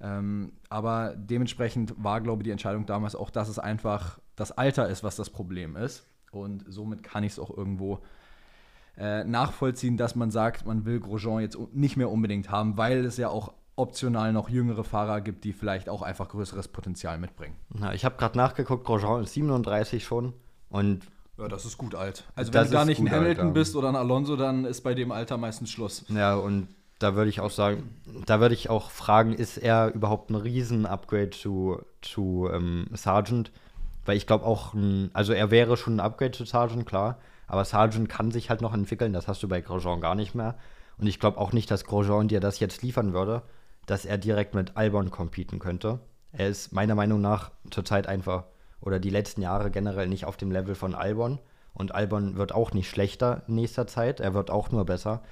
[0.00, 4.88] Ähm, aber dementsprechend war, glaube ich, die Entscheidung damals auch, dass es einfach das Alter
[4.88, 6.06] ist, was das Problem ist.
[6.30, 8.00] Und somit kann ich es auch irgendwo
[8.96, 13.16] äh, nachvollziehen, dass man sagt, man will Grosjean jetzt nicht mehr unbedingt haben, weil es
[13.16, 17.56] ja auch optional noch jüngere Fahrer gibt, die vielleicht auch einfach größeres Potenzial mitbringen.
[17.72, 20.32] Na, ich habe gerade nachgeguckt, Grosjean ist 37 schon.
[20.68, 21.04] Und
[21.38, 22.24] Ja, das ist gut alt.
[22.36, 23.52] Also wenn du ist nicht ein Hamilton alt, ja.
[23.52, 26.04] bist oder ein Alonso, dann ist bei dem Alter meistens Schluss.
[26.08, 26.68] ja, und
[27.04, 31.30] da würde ich auch sagen, da würde ich auch fragen, ist er überhaupt ein Riesen-Upgrade
[31.30, 33.52] zu, zu ähm, Sargent?
[34.06, 34.74] Weil ich glaube auch,
[35.12, 37.18] also er wäre schon ein Upgrade zu Sargent, klar.
[37.46, 40.56] Aber Sargent kann sich halt noch entwickeln, das hast du bei Grosjean gar nicht mehr.
[40.96, 43.42] Und ich glaube auch nicht, dass Grosjean dir das jetzt liefern würde,
[43.84, 46.00] dass er direkt mit Albon competen könnte.
[46.32, 48.44] Er ist meiner Meinung nach zurzeit einfach,
[48.80, 51.38] oder die letzten Jahre generell nicht auf dem Level von Albon.
[51.74, 55.22] Und Albon wird auch nicht schlechter in nächster Zeit, er wird auch nur besser.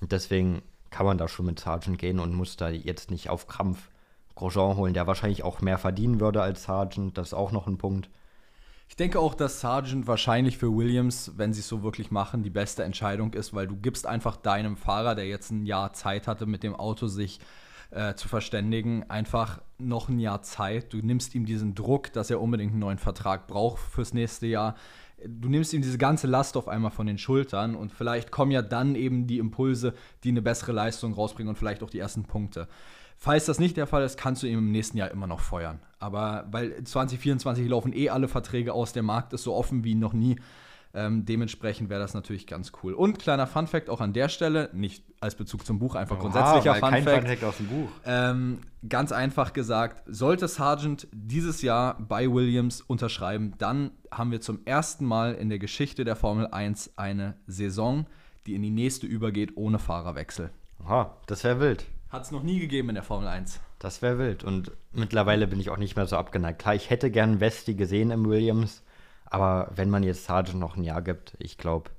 [0.00, 3.46] Und deswegen kann man da schon mit Sargent gehen und muss da jetzt nicht auf
[3.46, 3.90] Krampf
[4.34, 7.16] Grosjean holen, der wahrscheinlich auch mehr verdienen würde als Sargent.
[7.18, 8.10] Das ist auch noch ein Punkt.
[8.88, 12.50] Ich denke auch, dass Sargent wahrscheinlich für Williams, wenn sie es so wirklich machen, die
[12.50, 16.46] beste Entscheidung ist, weil du gibst einfach deinem Fahrer, der jetzt ein Jahr Zeit hatte,
[16.46, 17.40] mit dem Auto sich
[17.90, 20.92] äh, zu verständigen, einfach noch ein Jahr Zeit.
[20.92, 24.76] Du nimmst ihm diesen Druck, dass er unbedingt einen neuen Vertrag braucht fürs nächste Jahr.
[25.24, 28.62] Du nimmst ihm diese ganze Last auf einmal von den Schultern und vielleicht kommen ja
[28.62, 32.68] dann eben die Impulse, die eine bessere Leistung rausbringen und vielleicht auch die ersten Punkte.
[33.16, 35.80] Falls das nicht der Fall ist, kannst du ihn im nächsten Jahr immer noch feuern.
[35.98, 40.12] Aber weil 2024 laufen eh alle Verträge aus, der Markt ist so offen wie noch
[40.12, 40.36] nie.
[40.96, 42.94] Ähm, dementsprechend wäre das natürlich ganz cool.
[42.94, 46.80] Und kleiner Fun-Fact auch an der Stelle, nicht als Bezug zum Buch, einfach grundsätzlicher weil
[46.80, 47.18] kein Fun-Fact.
[47.18, 47.88] Funfact aus dem Buch.
[48.06, 54.60] Ähm, ganz einfach gesagt, sollte Sargent dieses Jahr bei Williams unterschreiben, dann haben wir zum
[54.64, 58.06] ersten Mal in der Geschichte der Formel 1 eine Saison,
[58.46, 60.48] die in die nächste übergeht ohne Fahrerwechsel.
[60.82, 61.84] Aha, das wäre wild.
[62.08, 63.60] Hat es noch nie gegeben in der Formel 1.
[63.78, 64.44] Das wäre wild.
[64.44, 66.60] Und mittlerweile bin ich auch nicht mehr so abgeneigt.
[66.60, 68.82] Klar, ich hätte gern Westi gesehen im Williams,
[69.26, 71.90] aber wenn man jetzt Sargent noch ein Jahr gibt, ich glaube,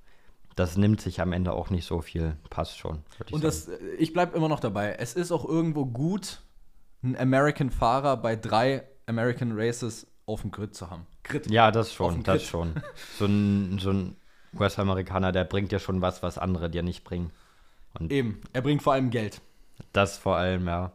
[0.56, 2.36] das nimmt sich am Ende auch nicht so viel.
[2.50, 3.04] Passt schon.
[3.26, 4.96] ich Und das, äh, ich bleibe immer noch dabei.
[4.98, 6.42] Es ist auch irgendwo gut,
[7.04, 11.06] einen American-Fahrer bei drei American Races auf dem Grid zu haben.
[11.24, 11.50] Grid.
[11.52, 12.48] Ja, das schon, das Grid.
[12.50, 12.74] schon.
[13.20, 14.16] So ein, so ein
[14.58, 17.32] US-Amerikaner, der bringt ja schon was, was andere dir nicht bringen.
[17.94, 18.42] Und Eben.
[18.54, 19.42] Er bringt vor allem Geld.
[19.94, 20.92] das vor allem, ja.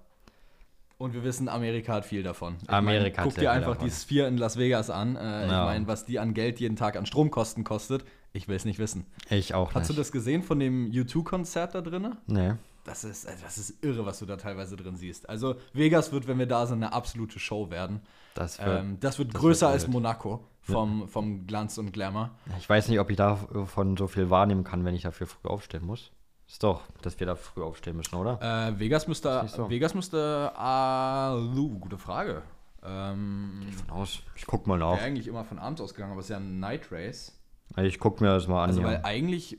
[1.03, 2.57] Und wir wissen, Amerika hat viel davon.
[2.63, 3.89] Ich Amerika hat Guck dir einfach davon.
[3.89, 5.17] die Sphere in Las Vegas an.
[5.17, 5.65] Äh, Ich Ja.
[5.65, 9.05] meine, was die an Geld jeden Tag an Stromkosten kostet, ich will es nicht wissen.
[9.29, 10.01] Ich auch Hast du nicht.
[10.01, 12.15] das gesehen von dem U2-Konzert da drin?
[12.27, 12.53] Nee.
[12.85, 15.29] Das ist, also das ist irre, was du da teilweise drin siehst.
[15.29, 18.01] Also Vegas wird, wenn wir da sind, eine absolute Show werden.
[18.35, 19.89] Das wird, Ähm, das wird das größer wird als.
[19.89, 22.31] Monaco vom, vom Glanz und Glamour.
[22.59, 25.85] Ich weiß nicht, ob ich davon so viel wahrnehmen kann, wenn ich dafür früh aufstehen
[25.85, 26.11] muss.
[26.53, 28.39] Ist doch, dass wir da früh aufstehen müssen, oder?
[28.69, 29.71] Äh, Vegas müsste, so.
[29.71, 32.43] Vegas müsste, ah, uh, gute Frage.
[32.85, 34.19] Ähm, Aus.
[34.37, 35.03] Ich guck mal wäre nach.
[35.03, 37.33] eigentlich immer von abends ausgegangen, aber es ist ja ein Night Race.
[37.79, 38.69] Ich guck mir das mal an.
[38.69, 39.01] Also, weil ja.
[39.03, 39.59] eigentlich,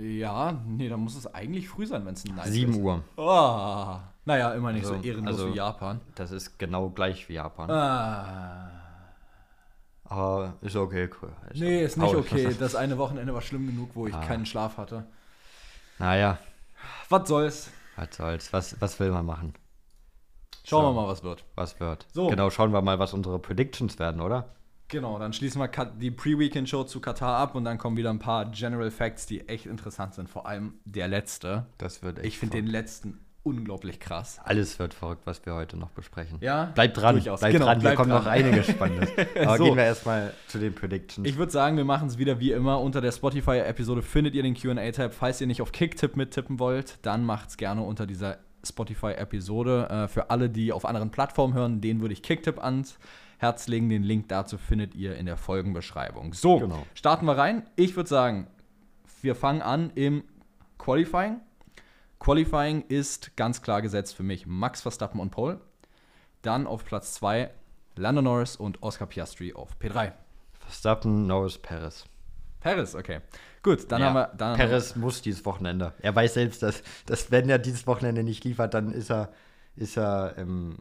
[0.00, 2.94] ja, nee, dann muss es eigentlich früh sein, wenn es ein Night 7 Race Uhr.
[2.98, 3.02] ist.
[3.16, 6.00] Oh, naja, immer nicht Also, so ehrenlos also- wie Japan.
[6.14, 7.68] Das ist genau gleich wie Japan.
[7.72, 8.70] Ah,
[10.04, 11.10] Aber ist okay.
[11.20, 11.32] cool.
[11.50, 12.54] Ist nee, ist nicht okay.
[12.60, 14.20] Das eine Wochenende war schlimm genug, wo ich Ah.
[14.20, 15.06] keinen Schlaf hatte.
[15.98, 16.38] Naja,
[17.08, 17.70] Was soll's?
[17.96, 18.52] was soll's.
[18.52, 19.54] Was, was will man machen?
[20.64, 20.88] Schauen So.
[20.90, 21.44] wir mal, was wird.
[21.54, 22.06] Was wird?
[22.12, 22.26] So.
[22.28, 24.54] Genau, schauen wir mal, was unsere Predictions werden, oder?
[24.88, 28.46] Genau, dann schließen wir die Pre-Weekend-Show zu Katar ab und dann kommen wieder ein paar
[28.50, 30.28] General Facts, die echt interessant sind.
[30.28, 31.66] Vor allem der letzte.
[31.78, 34.40] Das wird echt Ich finde den letzten unglaublich krass.
[34.42, 36.38] Alles wird verrückt, was wir heute noch besprechen.
[36.40, 37.40] Ja, Bleibt dran, durchaus.
[37.40, 38.24] bleibt Genau, dran, hier bleibt kommt dran.
[38.24, 39.10] noch einiges Spannendes.
[39.44, 39.64] Aber So.
[39.64, 41.28] gehen wir erstmal zu den Predictions.
[41.28, 42.80] Ich würde sagen, wir machen es wieder wie immer.
[42.80, 45.14] Unter der Spotify-Episode findet ihr den QA-Tab.
[45.14, 49.88] Falls ihr nicht auf Kicktipp mittippen wollt, dann macht es gerne unter dieser Spotify-Episode.
[49.90, 52.98] Äh, für alle, die auf anderen Plattformen hören, denen würde ich Kicktipp ans
[53.38, 53.88] Herz legen.
[53.88, 56.32] Den Link dazu findet ihr in der Folgenbeschreibung.
[56.32, 56.86] So, Genau.
[56.94, 57.64] starten wir rein.
[57.76, 58.46] Ich würde sagen,
[59.20, 60.24] wir fangen an im
[60.78, 61.40] Qualifying.
[62.24, 65.60] Qualifying ist ganz klar gesetzt für mich Max Verstappen und Pole.
[66.40, 67.50] Dann auf Platz 2
[67.96, 70.12] Lando Norris und Oscar Piastri auf P3.
[70.58, 72.06] Verstappen, Norris, Perez.
[72.60, 73.20] Paris, okay.
[73.62, 74.32] Gut, dann Ja, haben wir.
[74.38, 75.92] Dann Perez muss dieses Wochenende.
[76.00, 79.30] Er weiß selbst, dass, dass wenn er dieses Wochenende nicht liefert, dann ist er,
[79.76, 80.78] ist er, ähm,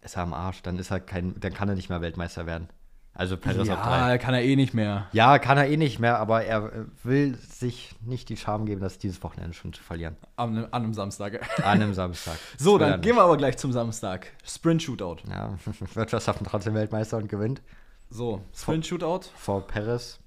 [0.00, 0.62] ist er am Arsch.
[0.62, 2.70] Dann ist er kein, dann kann er nicht mehr Weltmeister werden.
[3.14, 4.10] Also Perez auf drei.
[4.12, 5.06] ja, kann er eh nicht mehr.
[5.12, 8.98] Ja, kann er eh nicht mehr, aber er will sich nicht die Scham geben, das
[8.98, 10.16] dieses Wochenende schon zu verlieren.
[10.36, 11.40] An, an einem Samstag.
[11.58, 12.38] An einem Samstag.
[12.56, 14.28] So, dann gehen wir aber gleich zum Samstag.
[14.44, 15.18] Sprint Shootout.
[15.28, 15.56] Ja,
[16.06, 17.60] Verstappen trotzdem Weltmeister und gewinnt.
[18.08, 19.28] So, Sprint Shootout.
[19.36, 20.18] Vor Perez.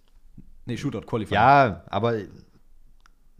[0.66, 1.36] Nee, Shootout, Qualifying.
[1.36, 2.18] Ja, aber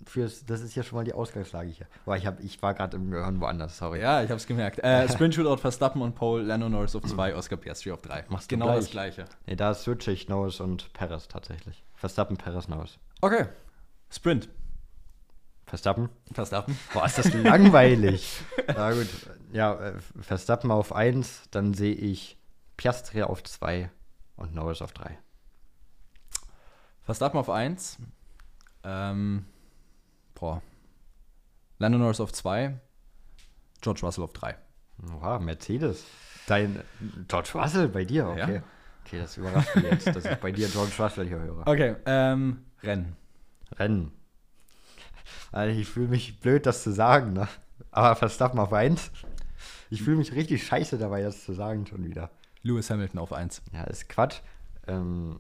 [0.06, 1.88] fürs, das ist ja schon mal die Ausgangslage hier.
[2.06, 4.02] Boah, ich, hab, ich war gerade im Gehirn woanders, sorry.
[4.02, 4.80] Ja, ich hab's gemerkt.
[4.80, 8.26] Äh, Sprint Shootout, Verstappen und Pole, Lando Norris auf 2, Oscar Piastri auf 3.
[8.30, 8.78] Machst du genau gleich.
[8.80, 9.26] das gleiche.
[9.46, 11.84] Nee, da switche ich Norris und Perez tatsächlich.
[11.96, 12.98] Verstappen, Perez, Norris.
[13.22, 13.46] Okay.
[14.10, 14.50] Sprint.
[15.66, 16.10] Verstappen?
[16.32, 16.78] Verstappen.
[16.94, 18.40] Boah, ist das langweilig.
[18.68, 19.08] Na gut.
[19.52, 22.38] Ja, äh, Verstappen auf 1, dann sehe ich
[22.78, 23.90] Piastri auf 2
[24.36, 25.18] und Norris auf 3.
[27.02, 27.98] Verstappen auf 1.
[28.84, 29.46] Ähm,
[30.36, 30.62] boah.
[31.80, 32.80] Lando Norris auf 2.
[33.82, 34.56] George Russell auf 3.
[35.16, 36.06] Oha, Mercedes.
[36.48, 36.82] Dein
[37.28, 38.56] George Russell bei dir, okay.
[38.56, 38.64] Ja.
[39.06, 41.68] Okay, das überrascht mich jetzt, dass ich bei dir George Russell hier höre.
[41.68, 43.16] Okay, ähm, Rennen.
[43.78, 44.12] Rennen.
[45.52, 47.48] Also ich fühle mich blöd, das zu sagen, ne?
[47.92, 49.12] Aber Verstappen auf 1.
[49.90, 52.32] Ich fühle mich richtig scheiße dabei, das zu sagen schon wieder.
[52.64, 53.62] Lewis Hamilton auf 1.
[53.74, 54.42] Ja, ist Quatsch.
[54.88, 55.38] Ähm,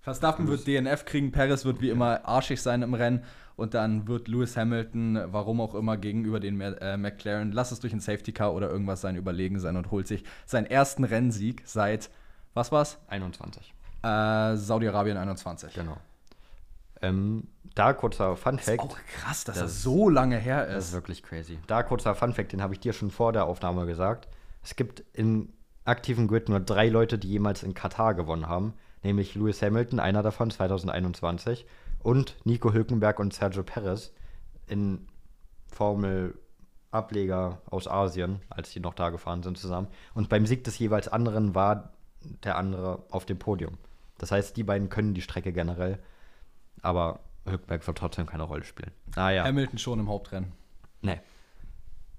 [0.00, 3.24] Verstappen wird DNF kriegen, Perez wird wie immer arschig sein im Rennen
[3.56, 7.92] und dann wird Lewis Hamilton, warum auch immer, gegenüber den äh, McLaren, lass es durch
[7.92, 12.10] ein Safety Car oder irgendwas sein, überlegen sein und holt sich seinen ersten Rennsieg seit,
[12.54, 12.98] was war's?
[13.08, 13.72] 21.
[14.02, 15.72] Äh, Saudi-Arabien 21.
[15.74, 15.96] Genau.
[17.02, 18.80] Ähm, da kurzer Fun Fact.
[18.80, 20.92] Auch krass, dass Das- das so lange her Das ist ist.
[20.94, 21.58] wirklich crazy.
[21.66, 24.28] Da kurzer Fun Fact, den habe ich dir schon vor der Aufnahme gesagt.
[24.62, 25.50] Es gibt im
[25.84, 28.72] aktiven Grid nur drei Leute, die jemals in Katar gewonnen haben.
[29.02, 31.66] Nämlich Lewis Hamilton, einer davon 2021,
[32.00, 34.12] und Nico Hülkenberg und Sergio Perez
[34.66, 35.06] in
[35.68, 39.88] Formel-Ableger aus Asien, als die noch da gefahren sind zusammen.
[40.14, 41.92] Und beim Sieg des jeweils anderen war
[42.44, 43.78] der andere auf dem Podium.
[44.18, 45.98] Das heißt, die beiden können die Strecke generell,
[46.82, 48.92] aber Hülkenberg wird trotzdem keine Rolle spielen.
[49.14, 49.44] Ah ja.
[49.44, 50.52] Hamilton schon im Hauptrennen.
[51.02, 51.20] Nee.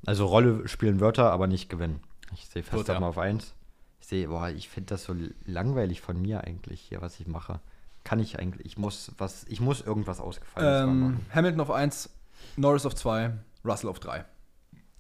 [0.06, 2.02] Also Rolle spielen Wörter, aber nicht gewinnen.
[2.34, 3.10] Ich sehe Verstappen er.
[3.10, 3.54] auf 1.
[4.00, 7.60] Ich sehe, boah, ich finde das so langweilig von mir eigentlich hier, was ich mache.
[8.08, 11.26] Kann ich eigentlich, ich muss was, ich muss irgendwas ausgefallenes mal Ähm, machen.
[11.36, 12.10] Hamilton auf 1,
[12.56, 13.34] Norris auf 2,
[13.66, 14.24] Russell auf 3.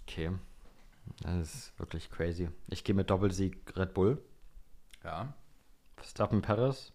[0.02, 0.32] Okay.
[1.22, 2.50] Das ist wirklich crazy.
[2.67, 4.22] Ich gehe mit Doppelsieg Red Bull.
[5.06, 5.34] Ja.
[5.96, 6.91] Verstappen Perez.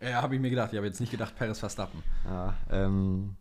[0.00, 0.72] Ja, habe ich mir gedacht.
[0.72, 2.04] Ich habe jetzt nicht gedacht, Perez Verstappen.
[2.24, 3.34] Ja, ähm,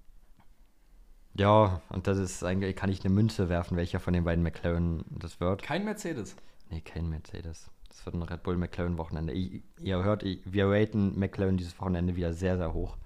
[1.36, 5.06] ja, und das ist eigentlich, kann ich eine Münze werfen, welcher von den beiden McLaren
[5.12, 5.62] das wird.
[5.62, 6.36] Kein Mercedes.
[6.71, 7.69] Nee, kein Mercedes.
[7.96, 9.32] Das wird ein Red Bull McLaren Wochenende.
[9.32, 12.98] Ich, ihr hört, ich, wir raten McLaren dieses Wochenende wieder sehr, sehr hoch.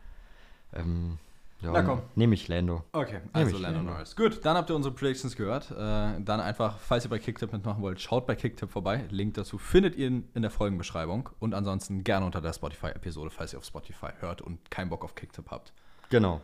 [0.73, 1.19] Ähm,
[1.62, 2.02] ja, Na komm.
[2.15, 2.84] Nehme ich Lando.
[2.93, 3.84] Okay, also ich, Lando ja.
[3.84, 4.15] Norris.
[4.15, 5.69] Gut, dann habt ihr unsere Predictions gehört.
[5.71, 9.06] Äh, dann einfach, falls ihr bei Kicktip mitmachen wollt, schaut bei Kicktip vorbei.
[9.10, 11.30] Link dazu findet ihr in, in der Folgenbeschreibung.
[11.39, 15.13] Und ansonsten gerne unter der Spotify-Episode, falls ihr auf Spotify hört und keinen Bock auf
[15.13, 15.71] Kicktip habt.
[16.10, 16.41] Genau.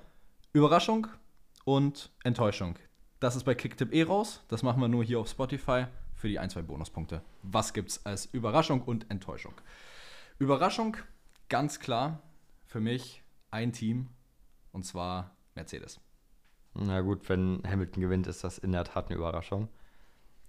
[0.54, 1.08] Überraschung
[1.64, 2.76] und Enttäuschung.
[3.20, 4.44] Das ist bei Kicktip eh raus.
[4.50, 5.86] Das machen wir nur hier auf Spotify
[6.26, 7.22] für die ein, zwei Bonuspunkte.
[7.44, 9.54] Was gibt's als Überraschung und Enttäuschung?
[10.40, 10.98] Überraschung,
[11.50, 12.18] ganz klar,
[12.66, 14.08] für mich ein Team
[14.72, 16.00] und zwar Mercedes.
[16.74, 19.68] Na gut, wenn Hamilton gewinnt, ist das in der Tat eine Überraschung.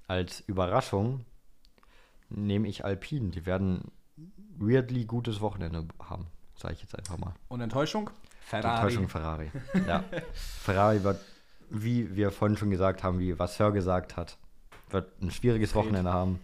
[0.08, 1.26] Als Überraschung
[2.30, 3.28] nehme ich Alpine.
[3.28, 3.92] Die werden
[4.56, 7.34] weirdly gutes Wochenende haben, sage ich jetzt einfach mal.
[7.48, 8.08] Und Enttäuschung?
[8.50, 9.52] Die Enttäuschung Ferrari.
[9.86, 10.02] ja.
[10.32, 11.20] Ferrari wird,
[11.68, 14.38] wie wir vorhin schon gesagt haben, wie was Sir gesagt hat,
[14.90, 15.84] wird ein schwieriges Fred.
[15.84, 16.40] Wochenende haben.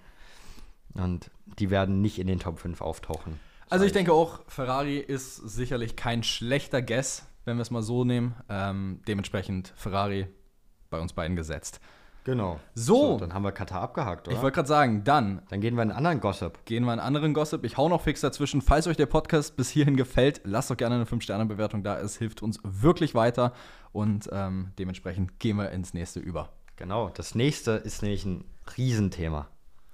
[0.95, 3.39] Und die werden nicht in den Top 5 auftauchen.
[3.71, 8.05] Also ich denke auch, Ferrari ist sicherlich kein schlechter Guess, wenn wir es mal so
[8.05, 8.35] nehmen.
[8.51, 10.27] Ähm, dementsprechend Ferrari
[10.91, 11.81] bei uns beiden gesetzt.
[12.25, 12.61] Genau.
[12.75, 13.19] So.
[13.19, 14.37] Dann haben wir Katar abgehakt, oder?
[14.37, 16.65] Ich wollte gerade sagen, dann dann gehen wir in einen anderen Gossip.
[16.67, 17.65] gehen wir in anderen Gossip.
[17.65, 18.61] Ich hau noch fix dazwischen.
[18.61, 21.99] Falls euch der Podcast bis hierhin gefällt, lasst doch gerne eine 5-Sterne-Bewertung da.
[21.99, 23.53] Es hilft uns wirklich weiter.
[23.93, 26.51] Und ähm, dementsprechend gehen wir ins nächste über.
[26.83, 27.11] Genau.
[27.11, 28.45] Das nächste ist nämlich ein
[28.77, 29.47] Riesenthema,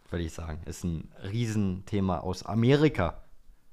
[0.09, 0.62] würde ich sagen.
[0.64, 3.20] Ist ein Riesenthema aus Amerika,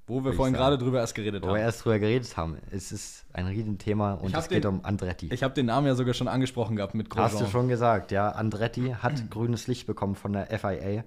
[0.06, 1.56] Wo wir vorhin gerade drüber erst geredet wo haben.
[1.56, 2.58] wir erst drüber geredet haben.
[2.72, 5.30] Es ist ein Riesenthema und es geht den- um Andretti.
[5.34, 7.52] Ich habe den Namen ja sogar schon angesprochen gehabt mit Hast du Grosjean.
[7.52, 8.32] schon gesagt, ja.
[8.32, 11.06] Andretti hat grünes Licht bekommen von der FIA,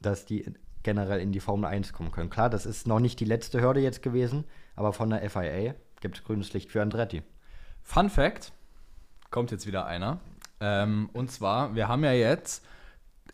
[0.00, 2.30] dass die generell in die Formel 1 kommen können.
[2.30, 4.42] Klar, das ist noch nicht die letzte Hürde jetzt gewesen,
[4.74, 7.22] aber von der FIA gibt es grünes Licht für Andretti.
[7.84, 8.50] Fun Fact:
[9.30, 10.18] kommt jetzt wieder einer.
[10.60, 12.64] Ähm, und zwar, wir haben ja jetzt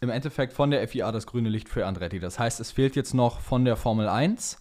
[0.01, 2.21] im Endeffekt von der FIA das grüne Licht für Andretti.
[2.21, 4.59] Das heißt, es fehlt jetzt noch von der Formel 1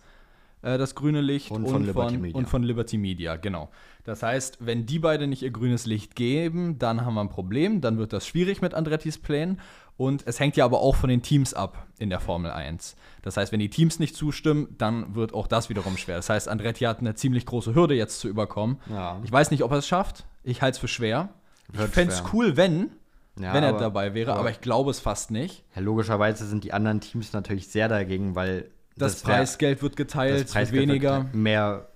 [0.66, 2.38] äh, das grüne Licht Und von Liberty Media.
[2.38, 3.70] und von Liberty Media, genau.
[4.04, 7.82] Das heißt, wenn die beide nicht ihr grünes Licht geben, dann haben wir ein Problem,
[7.82, 9.60] dann wird das schwierig mit Andrettis Plänen.
[9.98, 12.98] Und es hängt ja aber auch von den Teams ab in der Formel 1.
[13.22, 16.18] Das heißt, wenn die Teams nicht zustimmen, dann wird auch das wiederum schwer.
[16.18, 18.78] Das heißt, Andretti hat eine ziemlich große Hürde jetzt zu überkommen.
[18.90, 19.22] Ja.
[19.24, 20.26] Ich weiß nicht, ob er es schafft.
[20.44, 21.30] Ich halte es für schwer.
[21.74, 22.92] Ich fände es cool, wenn,
[23.40, 25.64] Ja, wenn er aber- dabei wäre, aber, aber- ich glaube es fast nicht.
[25.76, 30.46] Ja, logischerweise sind die anderen Teams natürlich sehr dagegen, weil Das, wär- Preisgeld wird geteilt,
[30.46, 31.24] das Preisgeld weniger.
[31.26, 31.90] wird mehr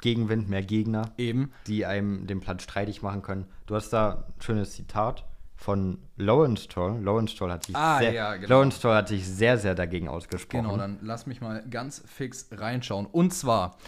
[0.00, 1.50] Gegenwind, mehr Gegner, Eben.
[1.66, 3.46] die einem den Platz streitig machen können.
[3.66, 5.24] Du hast da ein schönes Zitat
[5.56, 5.98] von.
[6.16, 8.48] Lawrence Stroll hat sich Ah, sehr, ja, genau.
[8.50, 10.64] Lawrence Stroll hat sich sehr, sehr dagegen ausgesprochen.
[10.64, 13.06] Genau, dann lass mich mal ganz fix reinschauen.
[13.06, 13.78] Und zwar,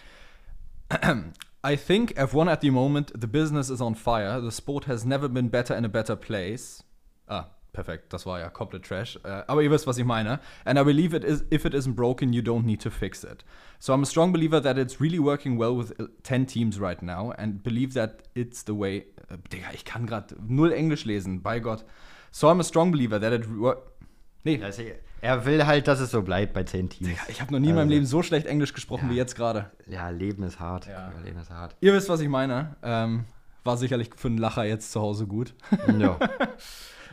[1.66, 4.40] I think F1 at the moment, the business is on fire.
[4.40, 6.85] The sport has never been better in a better place.
[7.29, 9.18] Ah, perfekt, das war ja komplett Trash.
[9.24, 10.38] Äh, aber ihr wisst, was ich meine.
[10.64, 13.44] And I believe it is, if it isn't broken, you don't need to fix it.
[13.81, 17.02] So I'm a strong believer that it's really working well with uh, 10 teams right
[17.02, 19.07] now and believe that it's the way.
[19.29, 21.85] Äh, Digga, ich kann gerade null Englisch lesen, by God.
[22.31, 23.44] So I'm a strong believer that it.
[24.46, 24.82] Nee, Also,
[25.20, 27.18] er will halt, dass es so bleibt bei zehn Teams.
[27.28, 29.12] ich habe noch nie in meinem Also, Leben so schlecht Englisch gesprochen Ja.
[29.12, 29.70] wie jetzt gerade.
[29.88, 30.87] Ja, Leben ist hart.
[30.87, 31.12] Ja.
[31.24, 31.74] Leben ist hart.
[31.80, 32.76] Ihr wisst, was ich meine.
[32.82, 33.24] Ähm,
[33.64, 35.54] war sicherlich für einen Lacher jetzt zu Hause gut.
[35.98, 36.18] ja.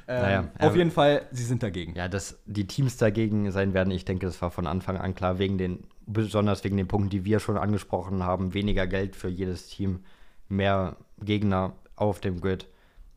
[0.05, 1.95] Ähm, Naja, auf jeden Fall, sie sind dagegen.
[1.95, 5.39] ja, dass die Teams dagegen sein werden, ich denke, das war von Anfang an klar,
[5.39, 9.67] wegen den, besonders wegen den Punkten, die wir schon angesprochen haben, weniger Geld für jedes
[9.69, 10.03] Team,
[10.49, 12.67] mehr Gegner auf dem Grid.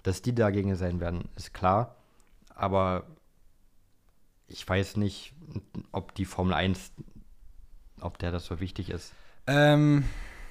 [0.04, 1.96] Dass die dagegen sein werden, ist klar.
[2.54, 3.02] Aber
[4.48, 5.32] ich weiß nicht,
[5.92, 6.92] ob die Formel 1,
[8.00, 9.12] ob der das so wichtig ist.
[9.46, 10.04] Ähm,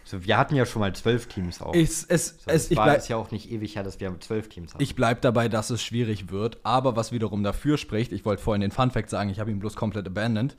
[0.03, 1.73] So, wir hatten ja schon mal zwölf Teams auch.
[1.73, 2.11] ich, es, so,
[2.45, 4.83] es, es ich, war es ja auch nicht ewig her, dass wir zwölf Teams hatten.
[4.83, 6.59] ich bleib dabei, dass es schwierig wird.
[6.63, 9.59] Aber was wiederum dafür spricht, ich wollte vorhin den Fun Fact sagen, ich habe ihn
[9.59, 10.55] bloß komplett abandoned.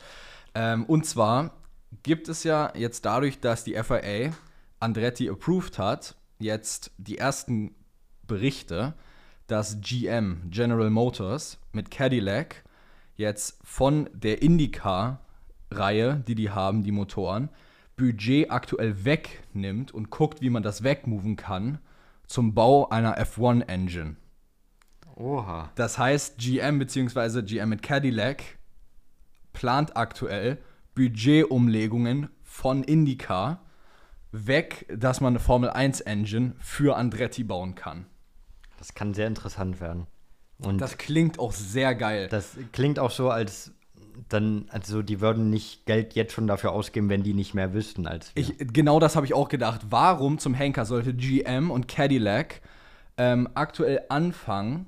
[0.55, 1.53] Ähm, und zwar
[2.03, 4.33] gibt es ja jetzt dadurch, dass die FIA
[4.81, 7.75] Andretti approved hat, jetzt die ersten
[8.27, 8.94] Berichte,
[9.46, 12.64] dass GM, General Motors, mit Cadillac
[13.16, 17.48] jetzt von der IndyCar-Reihe, die die haben, die Motoren,
[17.96, 21.79] Budget aktuell wegnimmt und guckt, wie man das wegmoven kann
[22.26, 24.16] zum Bau einer F1-Engine.
[25.14, 25.70] Oha.
[25.76, 27.42] Das heißt, GM bzw.
[27.42, 28.42] GM mit Cadillac
[29.52, 30.59] plant aktuell
[30.94, 33.62] Budgetumlegungen von IndyCar
[34.33, 38.07] weg, dass man eine Formel 1 Engine für Andretti bauen kann.
[38.79, 40.07] Das kann sehr interessant werden.
[40.59, 42.29] Und Das klingt auch sehr geil.
[42.31, 43.73] Das klingt auch so, als
[44.29, 48.07] dann, also die würden nicht Geld jetzt schon dafür ausgeben, wenn die nicht mehr wüssten
[48.07, 48.42] als wir.
[48.42, 49.83] Ich, genau das habe ich auch gedacht.
[49.90, 52.62] Warum zum Henker sollte GM und Cadillac
[53.19, 54.87] ähm, aktuell anfangen,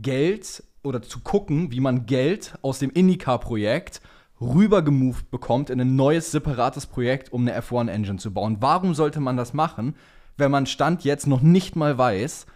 [0.00, 4.00] Geld oder zu gucken, wie man Geld aus dem IndyCar-Projekt
[4.40, 8.58] rübergemoved bekommt in ein neues, separates Projekt, um eine F1-Engine zu bauen?
[8.60, 9.96] Warum sollte man das machen,
[10.36, 12.46] wenn man Stand jetzt noch nicht mal weiß,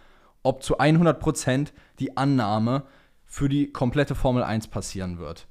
[0.41, 2.83] ob zu 100% die Annahme
[3.25, 5.47] für die komplette Formel 1 passieren wird?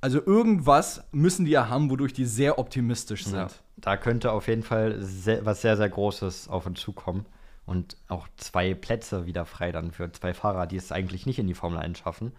[0.00, 3.36] Also irgendwas müssen die ja haben, wodurch die sehr optimistisch sind.
[3.36, 7.26] ja, da könnte auf jeden Fall sehr, was sehr, sehr Großes auf uns zukommen.
[7.66, 11.46] Und auch zwei Plätze wieder frei dann für zwei Fahrer, die es eigentlich nicht in
[11.46, 12.32] die Formel 1 schaffen.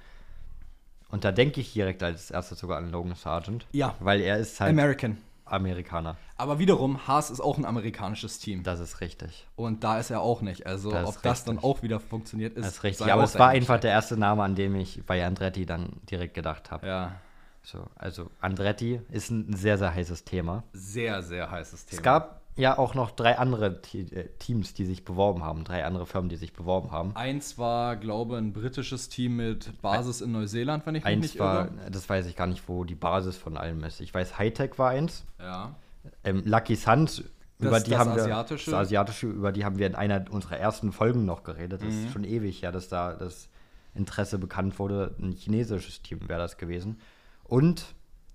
[1.10, 3.66] Und da denke ich direkt als erstes sogar an Logan Sargent.
[3.72, 3.96] Ja.
[4.00, 5.18] Weil er ist halt American.
[5.52, 6.18] Amerikaner.
[6.38, 8.64] Aber wiederum, Haas ist auch ein amerikanisches Team.
[8.64, 9.48] Das ist richtig.
[9.56, 10.66] Und da ist er auch nicht.
[10.66, 11.70] Also, Das ob das dann richtig.
[11.72, 12.66] auch wieder funktioniert, ist.
[12.66, 13.12] Das ist richtig.
[13.12, 16.72] Aber es war einfach der erste Name, an dem ich bei Andretti dann direkt gedacht
[16.72, 16.88] habe.
[16.88, 17.16] Ja,
[17.64, 20.64] So, also Andretti ist ein sehr, sehr heißes Thema.
[20.74, 21.98] sehr, sehr heißes Thema.
[22.00, 26.06] Es gab ja auch noch drei andere äh, Teams, die sich beworben haben, drei andere
[26.06, 27.16] Firmen, die sich beworben haben.
[27.16, 31.22] Eins war, glaube ich, ein britisches Team mit Basis in Neuseeland, wenn ich mich Eins
[31.22, 31.92] nicht war, irre.
[31.92, 34.02] das weiß ich gar nicht, wo die Basis von allem ist.
[34.02, 35.26] Ich weiß, Hightech war eins.
[35.40, 35.76] Ja.
[36.24, 37.24] Ähm, Lucky Suns,
[37.60, 38.72] über Das- die das haben wir, Asiatische?
[38.72, 41.82] das Asiatische, über die haben wir in einer unserer ersten Folgen noch geredet.
[41.82, 42.06] Das Mhm.
[42.06, 43.50] ist schon ewig, ja, dass da das
[43.94, 45.16] Interesse bekannt wurde.
[45.20, 47.00] Ein chinesisches Team wäre das gewesen.
[47.44, 47.94] Und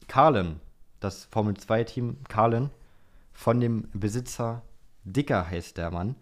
[0.09, 0.61] Carlin,
[1.01, 2.71] das Formel 2-Team Carlin,
[3.37, 4.62] von dem Besitzer
[5.05, 6.16] Dicker heißt der Mann.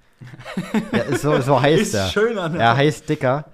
[0.92, 2.08] Ja, so, so heißt Ist er.
[2.08, 2.58] schöner, ne?
[2.58, 3.46] Er heißt Dicker.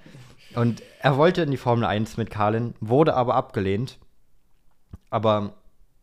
[0.55, 3.99] Und er wollte in die Formel 1 mit Carlin, wurde aber abgelehnt.
[5.11, 5.55] Aber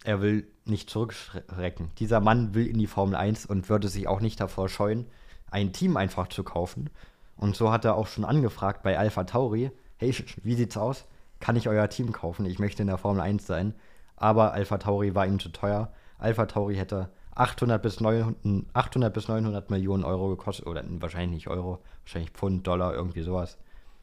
[0.05, 1.91] er will nicht zurückschrecken.
[1.99, 5.08] Dieser Mann will in die Formel 1 und würde sich auch nicht davor scheuen,
[5.49, 6.89] ein Team einfach zu kaufen.
[7.36, 11.05] Und so hat er auch schon angefragt bei Alpha Tauri: Hey, wie sieht's aus?
[11.39, 12.45] Kann ich euer Team kaufen?
[12.45, 13.74] Ich möchte in der Formel 1 sein.
[14.16, 15.91] Aber Alpha Tauri war ihm zu teuer.
[16.18, 20.68] Alpha Tauri hätte 800 bis 900, 800 bis 900 Millionen Euro gekostet.
[20.68, 23.58] Oder wahrscheinlich nicht Euro, wahrscheinlich Pfund, Dollar, irgendwie sowas.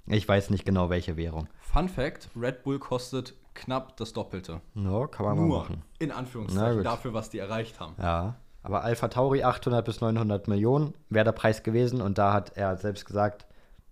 [0.07, 1.49] Ich weiß nicht genau, welche Währung.
[1.61, 4.61] Fun Fact: Red Bull kostet knapp das Doppelte.
[4.74, 5.82] No, kann man mal Nur machen.
[5.99, 7.95] in Anführungszeichen dafür, was die erreicht haben.
[8.01, 8.37] Ja.
[8.62, 12.76] Aber Alpha Tauri 800 bis 900 Millionen wäre der Preis gewesen und da hat er
[12.76, 13.47] selbst gesagt,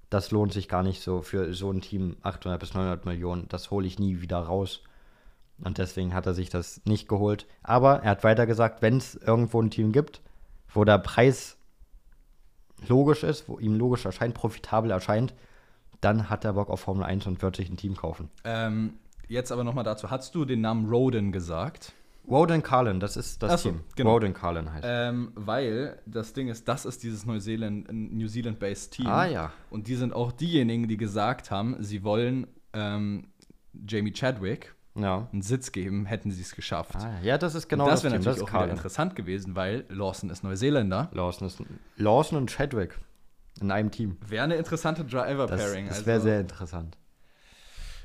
[0.09, 3.49] das lohnt sich gar nicht so für so ein Team 800 bis 900 Millionen.
[3.49, 4.83] Das hole ich nie wieder raus.
[5.65, 7.47] Und deswegen hat er sich das nicht geholt.
[7.63, 10.21] Aber er hat weiter gesagt, wenn es irgendwo ein Team gibt,
[10.73, 11.57] wo der Preis
[12.89, 15.35] logisch ist, wo ihm logisch erscheint, profitabel erscheint,
[16.01, 18.29] dann hat er Bock auf Formel 1 und wird sich ein Team kaufen.
[18.45, 18.95] Ähm,
[19.29, 21.93] jetzt aber nochmal dazu: Hast du den Namen Roden gesagt?
[22.25, 23.81] Woden Carlin, das ist das so, Team.
[23.97, 24.13] genau.
[24.13, 24.85] Woden Carlin heißt.
[24.87, 29.07] Ähm, weil das Ding ist, das ist dieses Neuseeland, New Zealand-based Team.
[29.07, 29.53] Ah, ja.
[29.71, 33.27] Und die sind auch diejenigen, die gesagt haben, sie wollen ähm,
[33.87, 35.29] Jamie Chadwick ja.
[35.33, 36.97] einen Sitz geben, hätten sie es geschafft.
[36.97, 39.57] Ah, ja, das ist genau und das, das wäre natürlich das auch wieder interessant gewesen,
[39.57, 41.09] weil Lawson ist Neuseeländer.
[41.13, 41.63] Lawson, ist,
[41.97, 42.99] Lawson und Chadwick
[43.61, 44.17] in einem Team.
[44.27, 45.89] Wäre eine interessante Das, Driver-Pairing.
[45.89, 46.97] das wäre sehr interessant.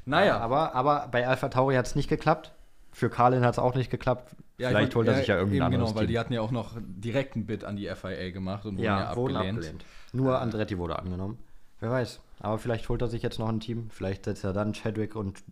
[0.05, 2.53] Naja, Aber, aber bei Alpha Tauri hat es nicht geklappt.
[2.93, 4.35] Für Carlin hat es auch nicht geklappt.
[4.57, 6.13] Ja, ich Vielleicht holt er sich ja irgendein eben anderes Genau, weil Team.
[6.13, 8.99] die hatten ja auch noch direkt einen Bid an die FIA gemacht und wurden ja,
[9.11, 9.57] ja, wurden abgelehnt.
[9.59, 9.85] abgelehnt.
[10.13, 11.37] Nur Andretti wurde angenommen.
[11.79, 12.21] Wer weiß.
[12.39, 13.89] Aber vielleicht holt er sich jetzt noch ein Team.
[13.89, 15.43] Vielleicht setzt er dann Chadwick und,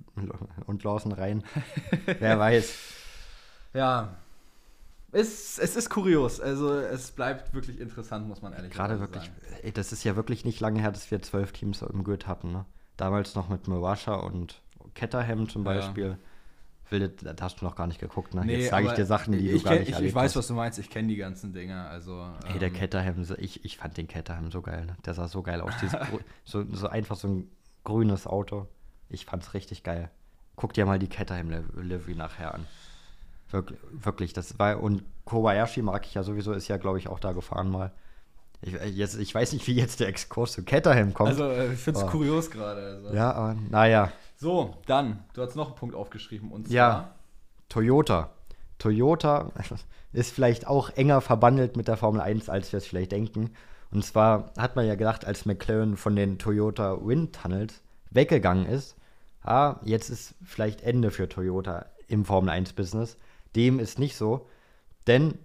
[0.66, 1.44] und Lawson rein.
[2.06, 2.74] Wer weiß.
[3.74, 4.16] Ja.
[5.12, 6.40] Es, es ist kurios.
[6.40, 9.14] Also es bleibt wirklich interessant, muss man ehrlich Gerade sagen.
[9.14, 9.32] wirklich,
[9.64, 12.52] ey, das ist ja wirklich nicht lange her, dass wir zwölf Teams im Grid hatten.
[12.52, 12.66] Ne?
[12.98, 14.62] Damals noch mit Mewasha und
[14.94, 16.18] Ketterham zum Ja.
[16.90, 18.34] Wilde, da hast du noch gar nicht geguckt.
[18.36, 18.46] Ne?
[18.46, 20.32] Nee, Jetzt sage ich dir Sachen, die du ich gar kenn- nicht ich, ich weiß,
[20.32, 20.36] hast.
[20.38, 20.78] was du meinst.
[20.80, 21.86] Ich kenne die ganzen Dinge.
[21.88, 24.86] Also, Ey, der ähm, Ketterham, ich, ich fand den Ketterham so geil.
[24.86, 24.96] Ne?
[25.06, 25.74] Der sah so geil aus.
[26.46, 27.50] So, so einfach so ein
[27.84, 28.68] grünes Auto.
[29.10, 30.10] Ich fand's richtig geil.
[30.56, 32.66] Guck dir mal die Ketterham-Livery nachher an.
[33.52, 34.82] Wirklich, wirklich, das war.
[34.82, 37.92] Und Kobayashi mag ich ja sowieso, ist ja, glaube ich, auch da gefahren mal.
[38.62, 41.30] Ich, äh, jetzt, ich weiß nicht, wie jetzt der Exkurs zu Ketterham kommt.
[41.30, 42.10] Also, äh, ich finde es Oh.
[42.10, 42.82] kurios gerade.
[43.04, 43.14] Also.
[43.14, 44.12] ja, aber naja.
[44.46, 46.52] So, dann, du hast noch einen Punkt aufgeschrieben.
[46.52, 47.16] Und zwar, Ja.
[47.68, 48.30] Toyota.
[48.78, 49.52] Toyota
[50.14, 53.56] ist vielleicht auch enger verbandelt mit der Formel 1, als wir es vielleicht denken.
[53.90, 57.82] Und zwar hat man ja gedacht, als McLaren von den Toyota Wind Tunnels
[58.12, 58.96] weggegangen ist,
[59.42, 63.18] ah, jetzt ist vielleicht Ende für Toyota im Formel 1 Business.
[63.56, 64.48] Dem ist nicht so,
[65.08, 65.40] denn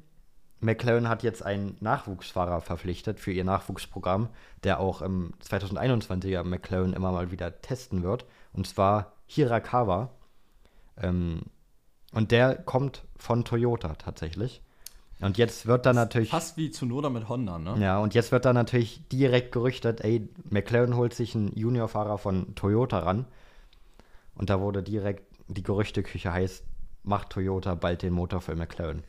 [0.61, 4.29] McLaren hat jetzt einen Nachwuchsfahrer verpflichtet für ihr Nachwuchsprogramm,
[4.63, 8.27] der auch im 2021er McLaren immer mal wieder testen wird.
[8.53, 10.11] Und zwar Hirakawa.
[10.97, 11.43] Ähm,
[12.13, 14.63] und der kommt von Toyota tatsächlich.
[15.21, 16.31] Und jetzt wird da natürlich.
[16.31, 17.77] fast wie Tsunoda mit Honda, ne?
[17.79, 22.55] Ja, und jetzt wird da natürlich direkt gerüchtet, ey, McLaren holt sich einen Juniorfahrer von
[22.55, 23.27] Toyota ran.
[24.35, 26.65] Und da wurde direkt, die Gerüchteküche heißt,
[27.03, 29.05] macht Toyota bald den Motor für McLaren.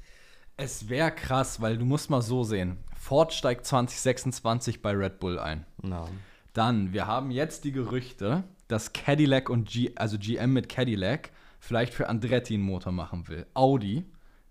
[0.57, 2.77] Es wäre krass, weil du musst mal so sehen.
[2.97, 5.65] Ford steigt 2026 bei Red Bull ein.
[5.81, 6.07] Na,
[6.53, 11.93] Dann, wir haben jetzt die Gerüchte, dass Cadillac und G, also GM mit Cadillac vielleicht
[11.93, 13.45] für Andretti einen Motor machen will.
[13.53, 14.05] Audi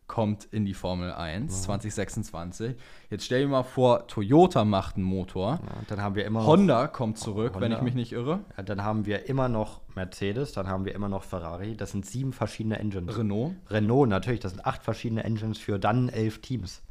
[0.07, 2.75] kommt in die Formel 1 2026.
[3.11, 5.61] Jetzt stell dir mal vor, Toyota macht einen Motor.
[5.63, 7.77] ja, dann haben wir immer noch, Honda kommt zurück, wenn Honda.
[7.77, 8.41] ich mich nicht irre.
[8.57, 11.77] ja, dann haben wir immer noch Mercedes, dann haben wir immer noch Ferrari.
[11.77, 13.17] Das sind sieben verschiedene Engines.
[13.17, 13.55] Renault.
[13.71, 16.83] Renault natürlich, das sind acht verschiedene Engines für dann elf Teams.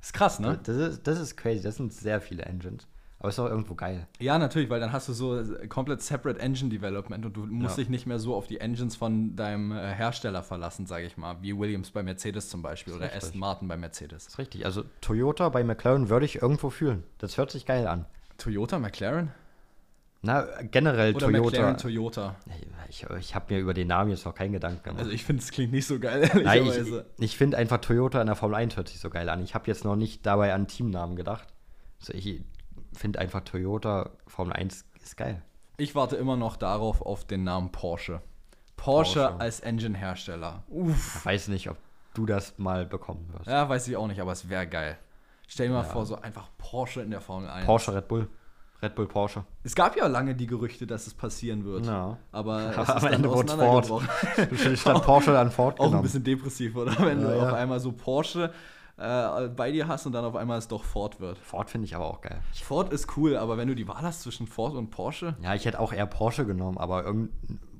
[0.00, 0.58] Ist krass, ne?
[0.64, 2.88] Das ist, das ist crazy, das sind sehr viele Engines.
[3.22, 4.08] Aber ist auch irgendwo geil.
[4.18, 7.82] Ja, natürlich, weil dann hast du so komplett separate Engine Development und du musst Ja.
[7.84, 11.36] dich nicht mehr so auf die Engines von deinem äh, Hersteller verlassen, sage ich mal,
[11.40, 13.22] wie Williams bei Mercedes zum Beispiel oder richtig.
[13.22, 14.24] Aston Martin bei Mercedes.
[14.24, 14.66] Das ist richtig.
[14.66, 17.04] Also Toyota bei McLaren würde ich irgendwo fühlen.
[17.18, 18.06] Das hört sich geil an.
[18.38, 19.30] Toyota, McLaren?
[20.24, 21.48] Na, generell Oder Toyota.
[21.50, 22.36] McLaren, Toyota.
[22.88, 25.00] Ich, ich habe mir über den Namen jetzt noch keinen Gedanken gemacht.
[25.00, 27.06] Also ich finde, es klingt nicht so geil, Nein, ich ehrlicherweise.
[27.18, 29.42] ich finde einfach Toyota in der Formel 1 hört sich so geil an.
[29.42, 31.48] Ich habe jetzt noch nicht dabei an Teamnamen gedacht.
[32.00, 32.42] Also ich
[32.94, 35.42] finde einfach Toyota Formel 1 ist geil.
[35.76, 38.20] Ich warte immer noch darauf auf den Namen Porsche.
[38.76, 39.40] Porsche, Porsche.
[39.40, 40.64] als Engine-Hersteller.
[40.68, 41.16] Uff.
[41.18, 41.76] Ich weiß nicht, ob
[42.14, 43.46] du das mal bekommen wirst.
[43.46, 44.98] Ja, weiß ich auch nicht, aber es wäre geil.
[45.48, 47.66] Stell dir mal vor, so einfach Porsche in der Formel 1.
[47.66, 48.28] Porsche Red Bull.
[48.82, 49.44] Red Bull Porsche.
[49.62, 51.86] Es gab ja lange die Gerüchte, dass es passieren wird.
[51.86, 52.18] Ja.
[52.32, 53.86] Aber es am Ende wurde Ford.
[54.76, 56.98] Statt Porsche dann Ford Auch ein bisschen depressiv, oder?
[56.98, 57.48] Wenn Ja, du ja.
[57.48, 58.52] auf einmal so Porsche
[58.98, 61.38] äh, bei dir hast und dann auf einmal es doch Ford wird.
[61.38, 62.40] Ford finde ich aber auch geil.
[62.52, 65.64] Ford ist cool, aber wenn du die Wahl hast zwischen Ford und Porsche, Ja, ich
[65.64, 67.04] hätte auch eher Porsche genommen, aber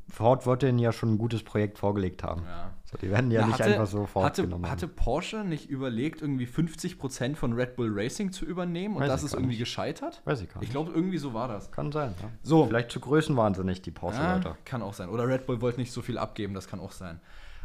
[0.09, 2.43] Ford wird denen ja schon ein gutes Projekt vorgelegt haben.
[2.45, 2.71] Ja.
[2.85, 4.71] So, die werden ja, nicht einfach so Ford hatte, genommen.
[4.71, 9.21] hatte Porsche nicht überlegt, irgendwie 50% von Red Bull Racing zu übernehmen und Weiß das
[9.23, 9.61] ich ist irgendwie nicht.
[9.61, 10.21] gescheitert?
[10.27, 10.73] Weiß ich gar Ich nicht.
[10.73, 11.71] glaube, irgendwie so war das.
[11.73, 12.29] Kann sein, ja.
[12.43, 12.67] So.
[12.67, 14.57] Vielleicht zu größenwahnsinnig, die Ja, Porsche-Leute.
[14.67, 15.09] kann auch sein.
[15.09, 17.19] Oder Red Bull wollte nicht so viel abgeben, das kann auch sein.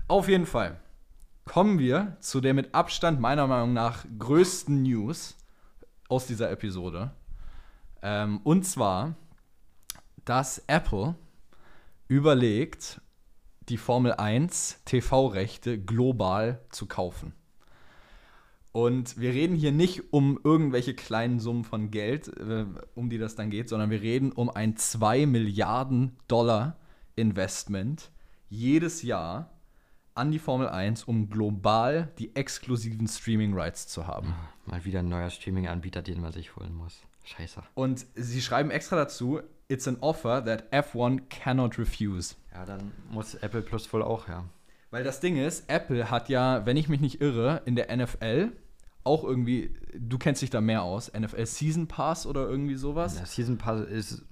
[0.08, 0.78] Auf jeden Fall
[1.48, 5.36] kommen wir zu der mit Abstand meiner Meinung nach größten News
[6.10, 7.12] aus dieser Episode.
[8.02, 9.16] Ähm, und zwar,
[10.26, 11.16] dass Apple
[12.08, 13.02] überlegt,
[13.70, 17.34] die Formel 1 TV-Rechte global zu kaufen.
[18.72, 23.36] Und wir reden hier nicht um irgendwelche kleinen Summen von Geld, äh, um die das
[23.36, 26.78] dann geht, sondern wir reden um ein 2 Milliarden Dollar
[27.16, 28.12] Investment
[28.50, 29.57] jedes Jahr
[30.18, 34.34] an die Formel 1, um global die exklusiven Streaming-Rights zu haben.
[34.66, 37.02] Mal wieder ein neuer Streaming-Anbieter, den man sich holen muss.
[37.24, 37.62] Scheiße.
[37.74, 42.36] Und sie schreiben extra dazu, it's an offer that F1 cannot refuse.
[42.54, 44.46] Ja, dann muss Apple Plus wohl auch, ja.
[44.92, 48.52] Weil das Ding ist, Apple hat ja, wenn ich mich nicht irre, in der NFL
[49.04, 53.16] auch irgendwie, du kennst dich da mehr aus, NFL Season Pass oder irgendwie sowas.
[53.18, 54.24] Der Season Pass ist,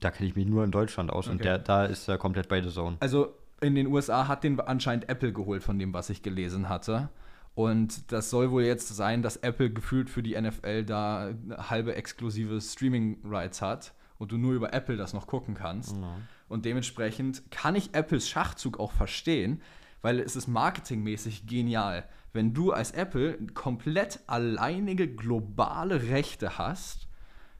[0.00, 1.44] da kenne ich mich nur in Deutschland aus und Okay.
[1.44, 2.96] der, da ist er komplett bei The Zone.
[3.00, 7.08] Also in den USA hat den anscheinend Apple geholt, von dem, was ich gelesen hatte.
[7.54, 12.60] Und das soll wohl jetzt sein, dass Apple gefühlt für die NFL da halbe exklusive
[12.60, 15.96] Streaming-Rights hat und du nur über Apple das noch gucken kannst.
[16.48, 19.60] Und dementsprechend kann ich Apples Schachzug auch verstehen,
[20.02, 22.04] weil es ist marketingmäßig genial.
[22.32, 27.08] Wenn du als Apple komplett alleinige globale Rechte hast,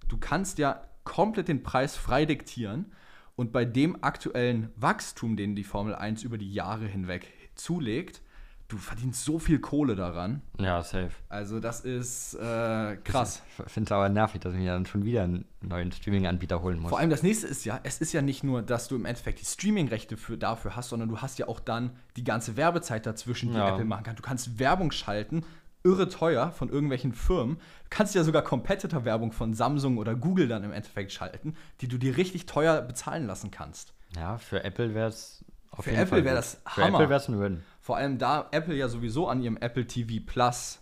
[0.06, 2.92] du kannst ja komplett den Preis frei diktieren
[3.38, 8.20] und bei dem aktuellen Wachstum, den die Formel 1 über die Jahre hinweg zulegt,
[8.66, 10.42] du verdienst so viel Kohle daran.
[10.58, 11.12] Ja, safe.
[11.28, 13.42] Also das ist äh, krass.
[13.64, 16.80] Ich finde es aber nervig, dass ich mir dann schon wieder einen neuen Streaming-Anbieter holen
[16.80, 16.88] muss.
[16.88, 19.40] Vor allem das nächste ist ja, es ist ja nicht nur, dass du im Endeffekt
[19.40, 23.52] die Streaming-Rechte für, dafür hast, sondern du hast ja auch dann die ganze Werbezeit dazwischen,
[23.52, 23.68] die Ja.
[23.70, 24.16] Apple machen kann.
[24.16, 25.44] Du kannst Werbung schalten,
[25.84, 27.56] irre teuer von irgendwelchen Firmen.
[27.56, 31.98] Du kannst ja sogar Competitor-Werbung von Samsung oder Google dann im Endeffekt schalten, die du
[31.98, 33.94] dir richtig teuer bezahlen lassen kannst.
[34.16, 36.38] ja, für Apple wäre es auf Für jeden Apple Fall wär gut.
[36.38, 36.98] das Für Hammer.
[36.98, 37.62] Apple wäre es ein Win.
[37.80, 40.80] Vor allem da Apple ja sowieso an ihrem Apple TV Plus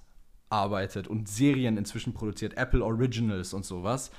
[0.48, 4.10] arbeitet und Serien inzwischen produziert, Apple Originals und sowas,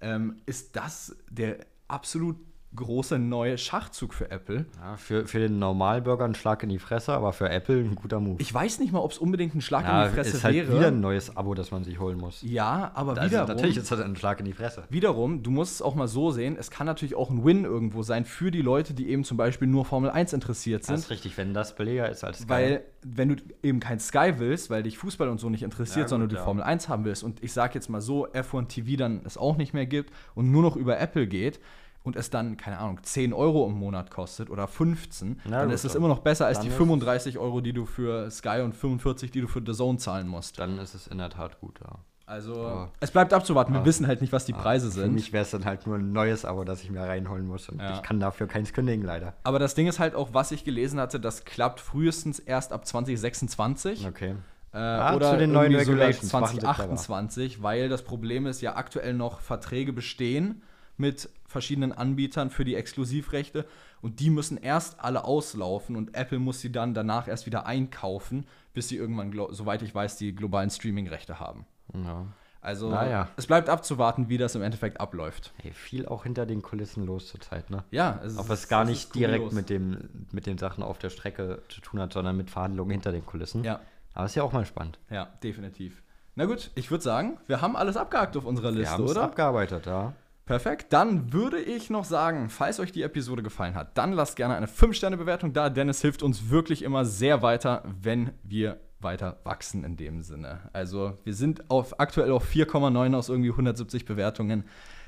[0.00, 2.36] ähm, ist das der absolut
[2.74, 4.66] große neue Schachzug für Apple.
[4.78, 8.20] Ja, für, für den Normalbürger ein Schlag in die Fresse, aber für Apple ein guter
[8.20, 8.36] Move.
[8.40, 10.54] Ich weiß nicht mal, ob es unbedingt ein Schlag ja, in die Fresse ist halt
[10.54, 10.74] wäre.
[10.76, 12.42] wieder ein neues Abo, das man sich holen muss.
[12.42, 14.84] ja, aber Also, wiederum, natürlich ist das ein Schlag in die Fresse.
[14.90, 18.02] wiederum, du musst es auch mal so sehen, es kann natürlich auch ein Win irgendwo
[18.02, 20.96] sein für die Leute, die eben zum Beispiel nur Formel 1 interessiert Das sind.
[20.96, 22.48] ist richtig, wenn das billiger ist als Sky.
[22.50, 26.02] Weil, wenn du eben kein Sky willst, weil dich Fußball und so nicht interessiert, Ja,
[26.02, 26.44] gut, sondern du ja.
[26.44, 29.56] Formel 1 haben willst und ich sag jetzt mal so, F1 TV dann es auch
[29.56, 31.60] nicht mehr gibt und nur noch über Apple geht
[32.02, 35.84] und es dann, keine Ahnung, 10 Euro im Monat kostet oder 15, Na dann ist
[35.84, 39.30] es immer noch besser als die ist- 35 Euro, die du für Sky und 45,
[39.30, 40.58] die du für The Zone zahlen musst.
[40.58, 41.96] dann ist es in der Tat gut, ja.
[42.24, 43.72] Also, Aber- es bleibt abzuwarten.
[43.72, 45.14] Wir aber- wissen halt nicht, was die Preise Für sind.
[45.14, 47.70] mich wäre es dann halt nur ein neues Abo, das ich mir reinholen muss.
[47.70, 47.94] Und Ja.
[47.94, 49.32] ich kann dafür keins kündigen, leider.
[49.44, 52.86] Aber das Ding ist halt auch, was ich gelesen hatte, das klappt frühestens erst ab
[52.86, 54.06] 2026.
[54.06, 54.34] Okay.
[54.74, 56.46] Äh, Ah, oder zu den neuen Regulations clever.
[56.46, 60.62] 2028, weil das Problem ist ja aktuell noch Verträge bestehen
[60.98, 63.64] mit verschiedenen Anbietern für die Exklusivrechte
[64.02, 68.46] und die müssen erst alle auslaufen und Apple muss sie dann danach erst wieder einkaufen,
[68.74, 71.66] bis sie irgendwann, soweit ich weiß, die globalen Streaming-Rechte haben.
[71.94, 72.26] Ja.
[72.60, 73.28] Also Naja.
[73.36, 75.52] es bleibt abzuwarten, wie das im Endeffekt abläuft.
[75.62, 77.84] Hey, viel auch hinter den Kulissen los zurzeit, ne?
[77.92, 80.98] Ja, es Aber es ist- gar es nicht direkt mit, dem, mit den Sachen auf
[80.98, 83.62] der Strecke zu tun hat, sondern mit Verhandlungen hinter den Kulissen.
[83.64, 83.80] Ja,
[84.12, 84.98] Aber ist ja auch mal spannend.
[85.08, 86.02] ja, definitiv.
[86.34, 89.22] Na gut, ich würde sagen, wir haben alles abgehakt auf unserer Wir Liste, es oder?
[89.22, 90.12] abgearbeitet, ja.
[90.48, 90.94] Perfekt.
[90.94, 94.66] Dann würde ich noch sagen, falls euch die Episode gefallen hat, dann lasst gerne eine
[94.66, 99.98] 5-Sterne-Bewertung da, denn es hilft uns wirklich immer sehr weiter, wenn wir weiter wachsen in
[99.98, 100.70] dem Sinne.
[100.72, 104.64] Also wir sind auf, aktuell auf 4,9 aus irgendwie 170 Bewertungen.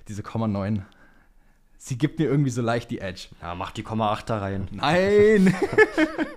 [0.09, 0.83] Diese 0,9,
[1.79, 3.29] sie gibt mir irgendwie so leicht die Edge.
[3.41, 4.69] Ja, mach die Komma 8 da rein.
[4.71, 5.55] Nein!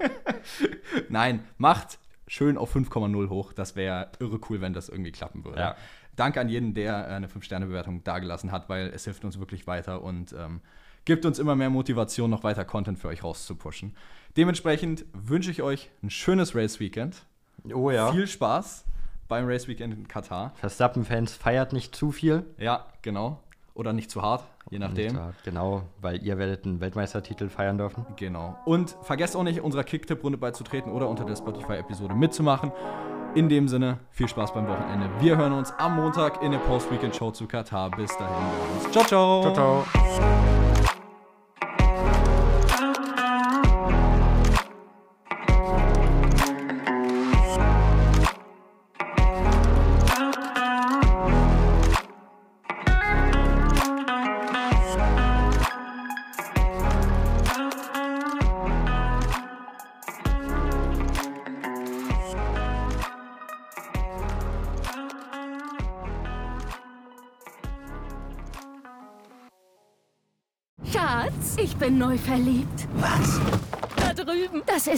[1.10, 3.52] Nein, macht schön auf 5,0 hoch.
[3.52, 5.60] Das wäre irre cool, wenn das irgendwie klappen würde.
[5.60, 5.76] Ja.
[6.16, 10.02] Danke an jeden, der äh, eine 5-Sterne-Bewertung dagelassen hat, weil es hilft uns wirklich weiter
[10.02, 10.62] und ähm,
[11.06, 13.96] gibt uns immer mehr Motivation, noch weiter Content für euch rauszupushen.
[14.38, 17.26] Dementsprechend wünsche ich euch ein schönes Race-Weekend.
[17.74, 18.12] Oh ja.
[18.12, 18.86] Viel Spaß
[19.28, 20.54] beim Race-Weekend in Katar.
[20.56, 22.46] Verstappen-Fans feiert nicht zu viel.
[22.58, 23.42] Ja, genau.
[23.74, 25.20] oder nicht zu hart, je nachdem.
[25.44, 28.06] Genau, weil ihr werdet einen Weltmeistertitel feiern dürfen.
[28.18, 28.58] Genau.
[28.66, 32.72] Und vergesst auch nicht, unserer Kicktipp-Runde beizutreten oder unter der Spotify-Episode mitzumachen.
[33.36, 35.10] In dem Sinne, viel Spaß beim Wochenende.
[35.20, 37.90] Wir hören uns am Montag in der Post-Weekend-Show zu Katar.
[37.92, 38.92] Bis dahin.
[38.92, 39.42] Ciao, ciao.
[39.42, 40.73] Ciao, ciao.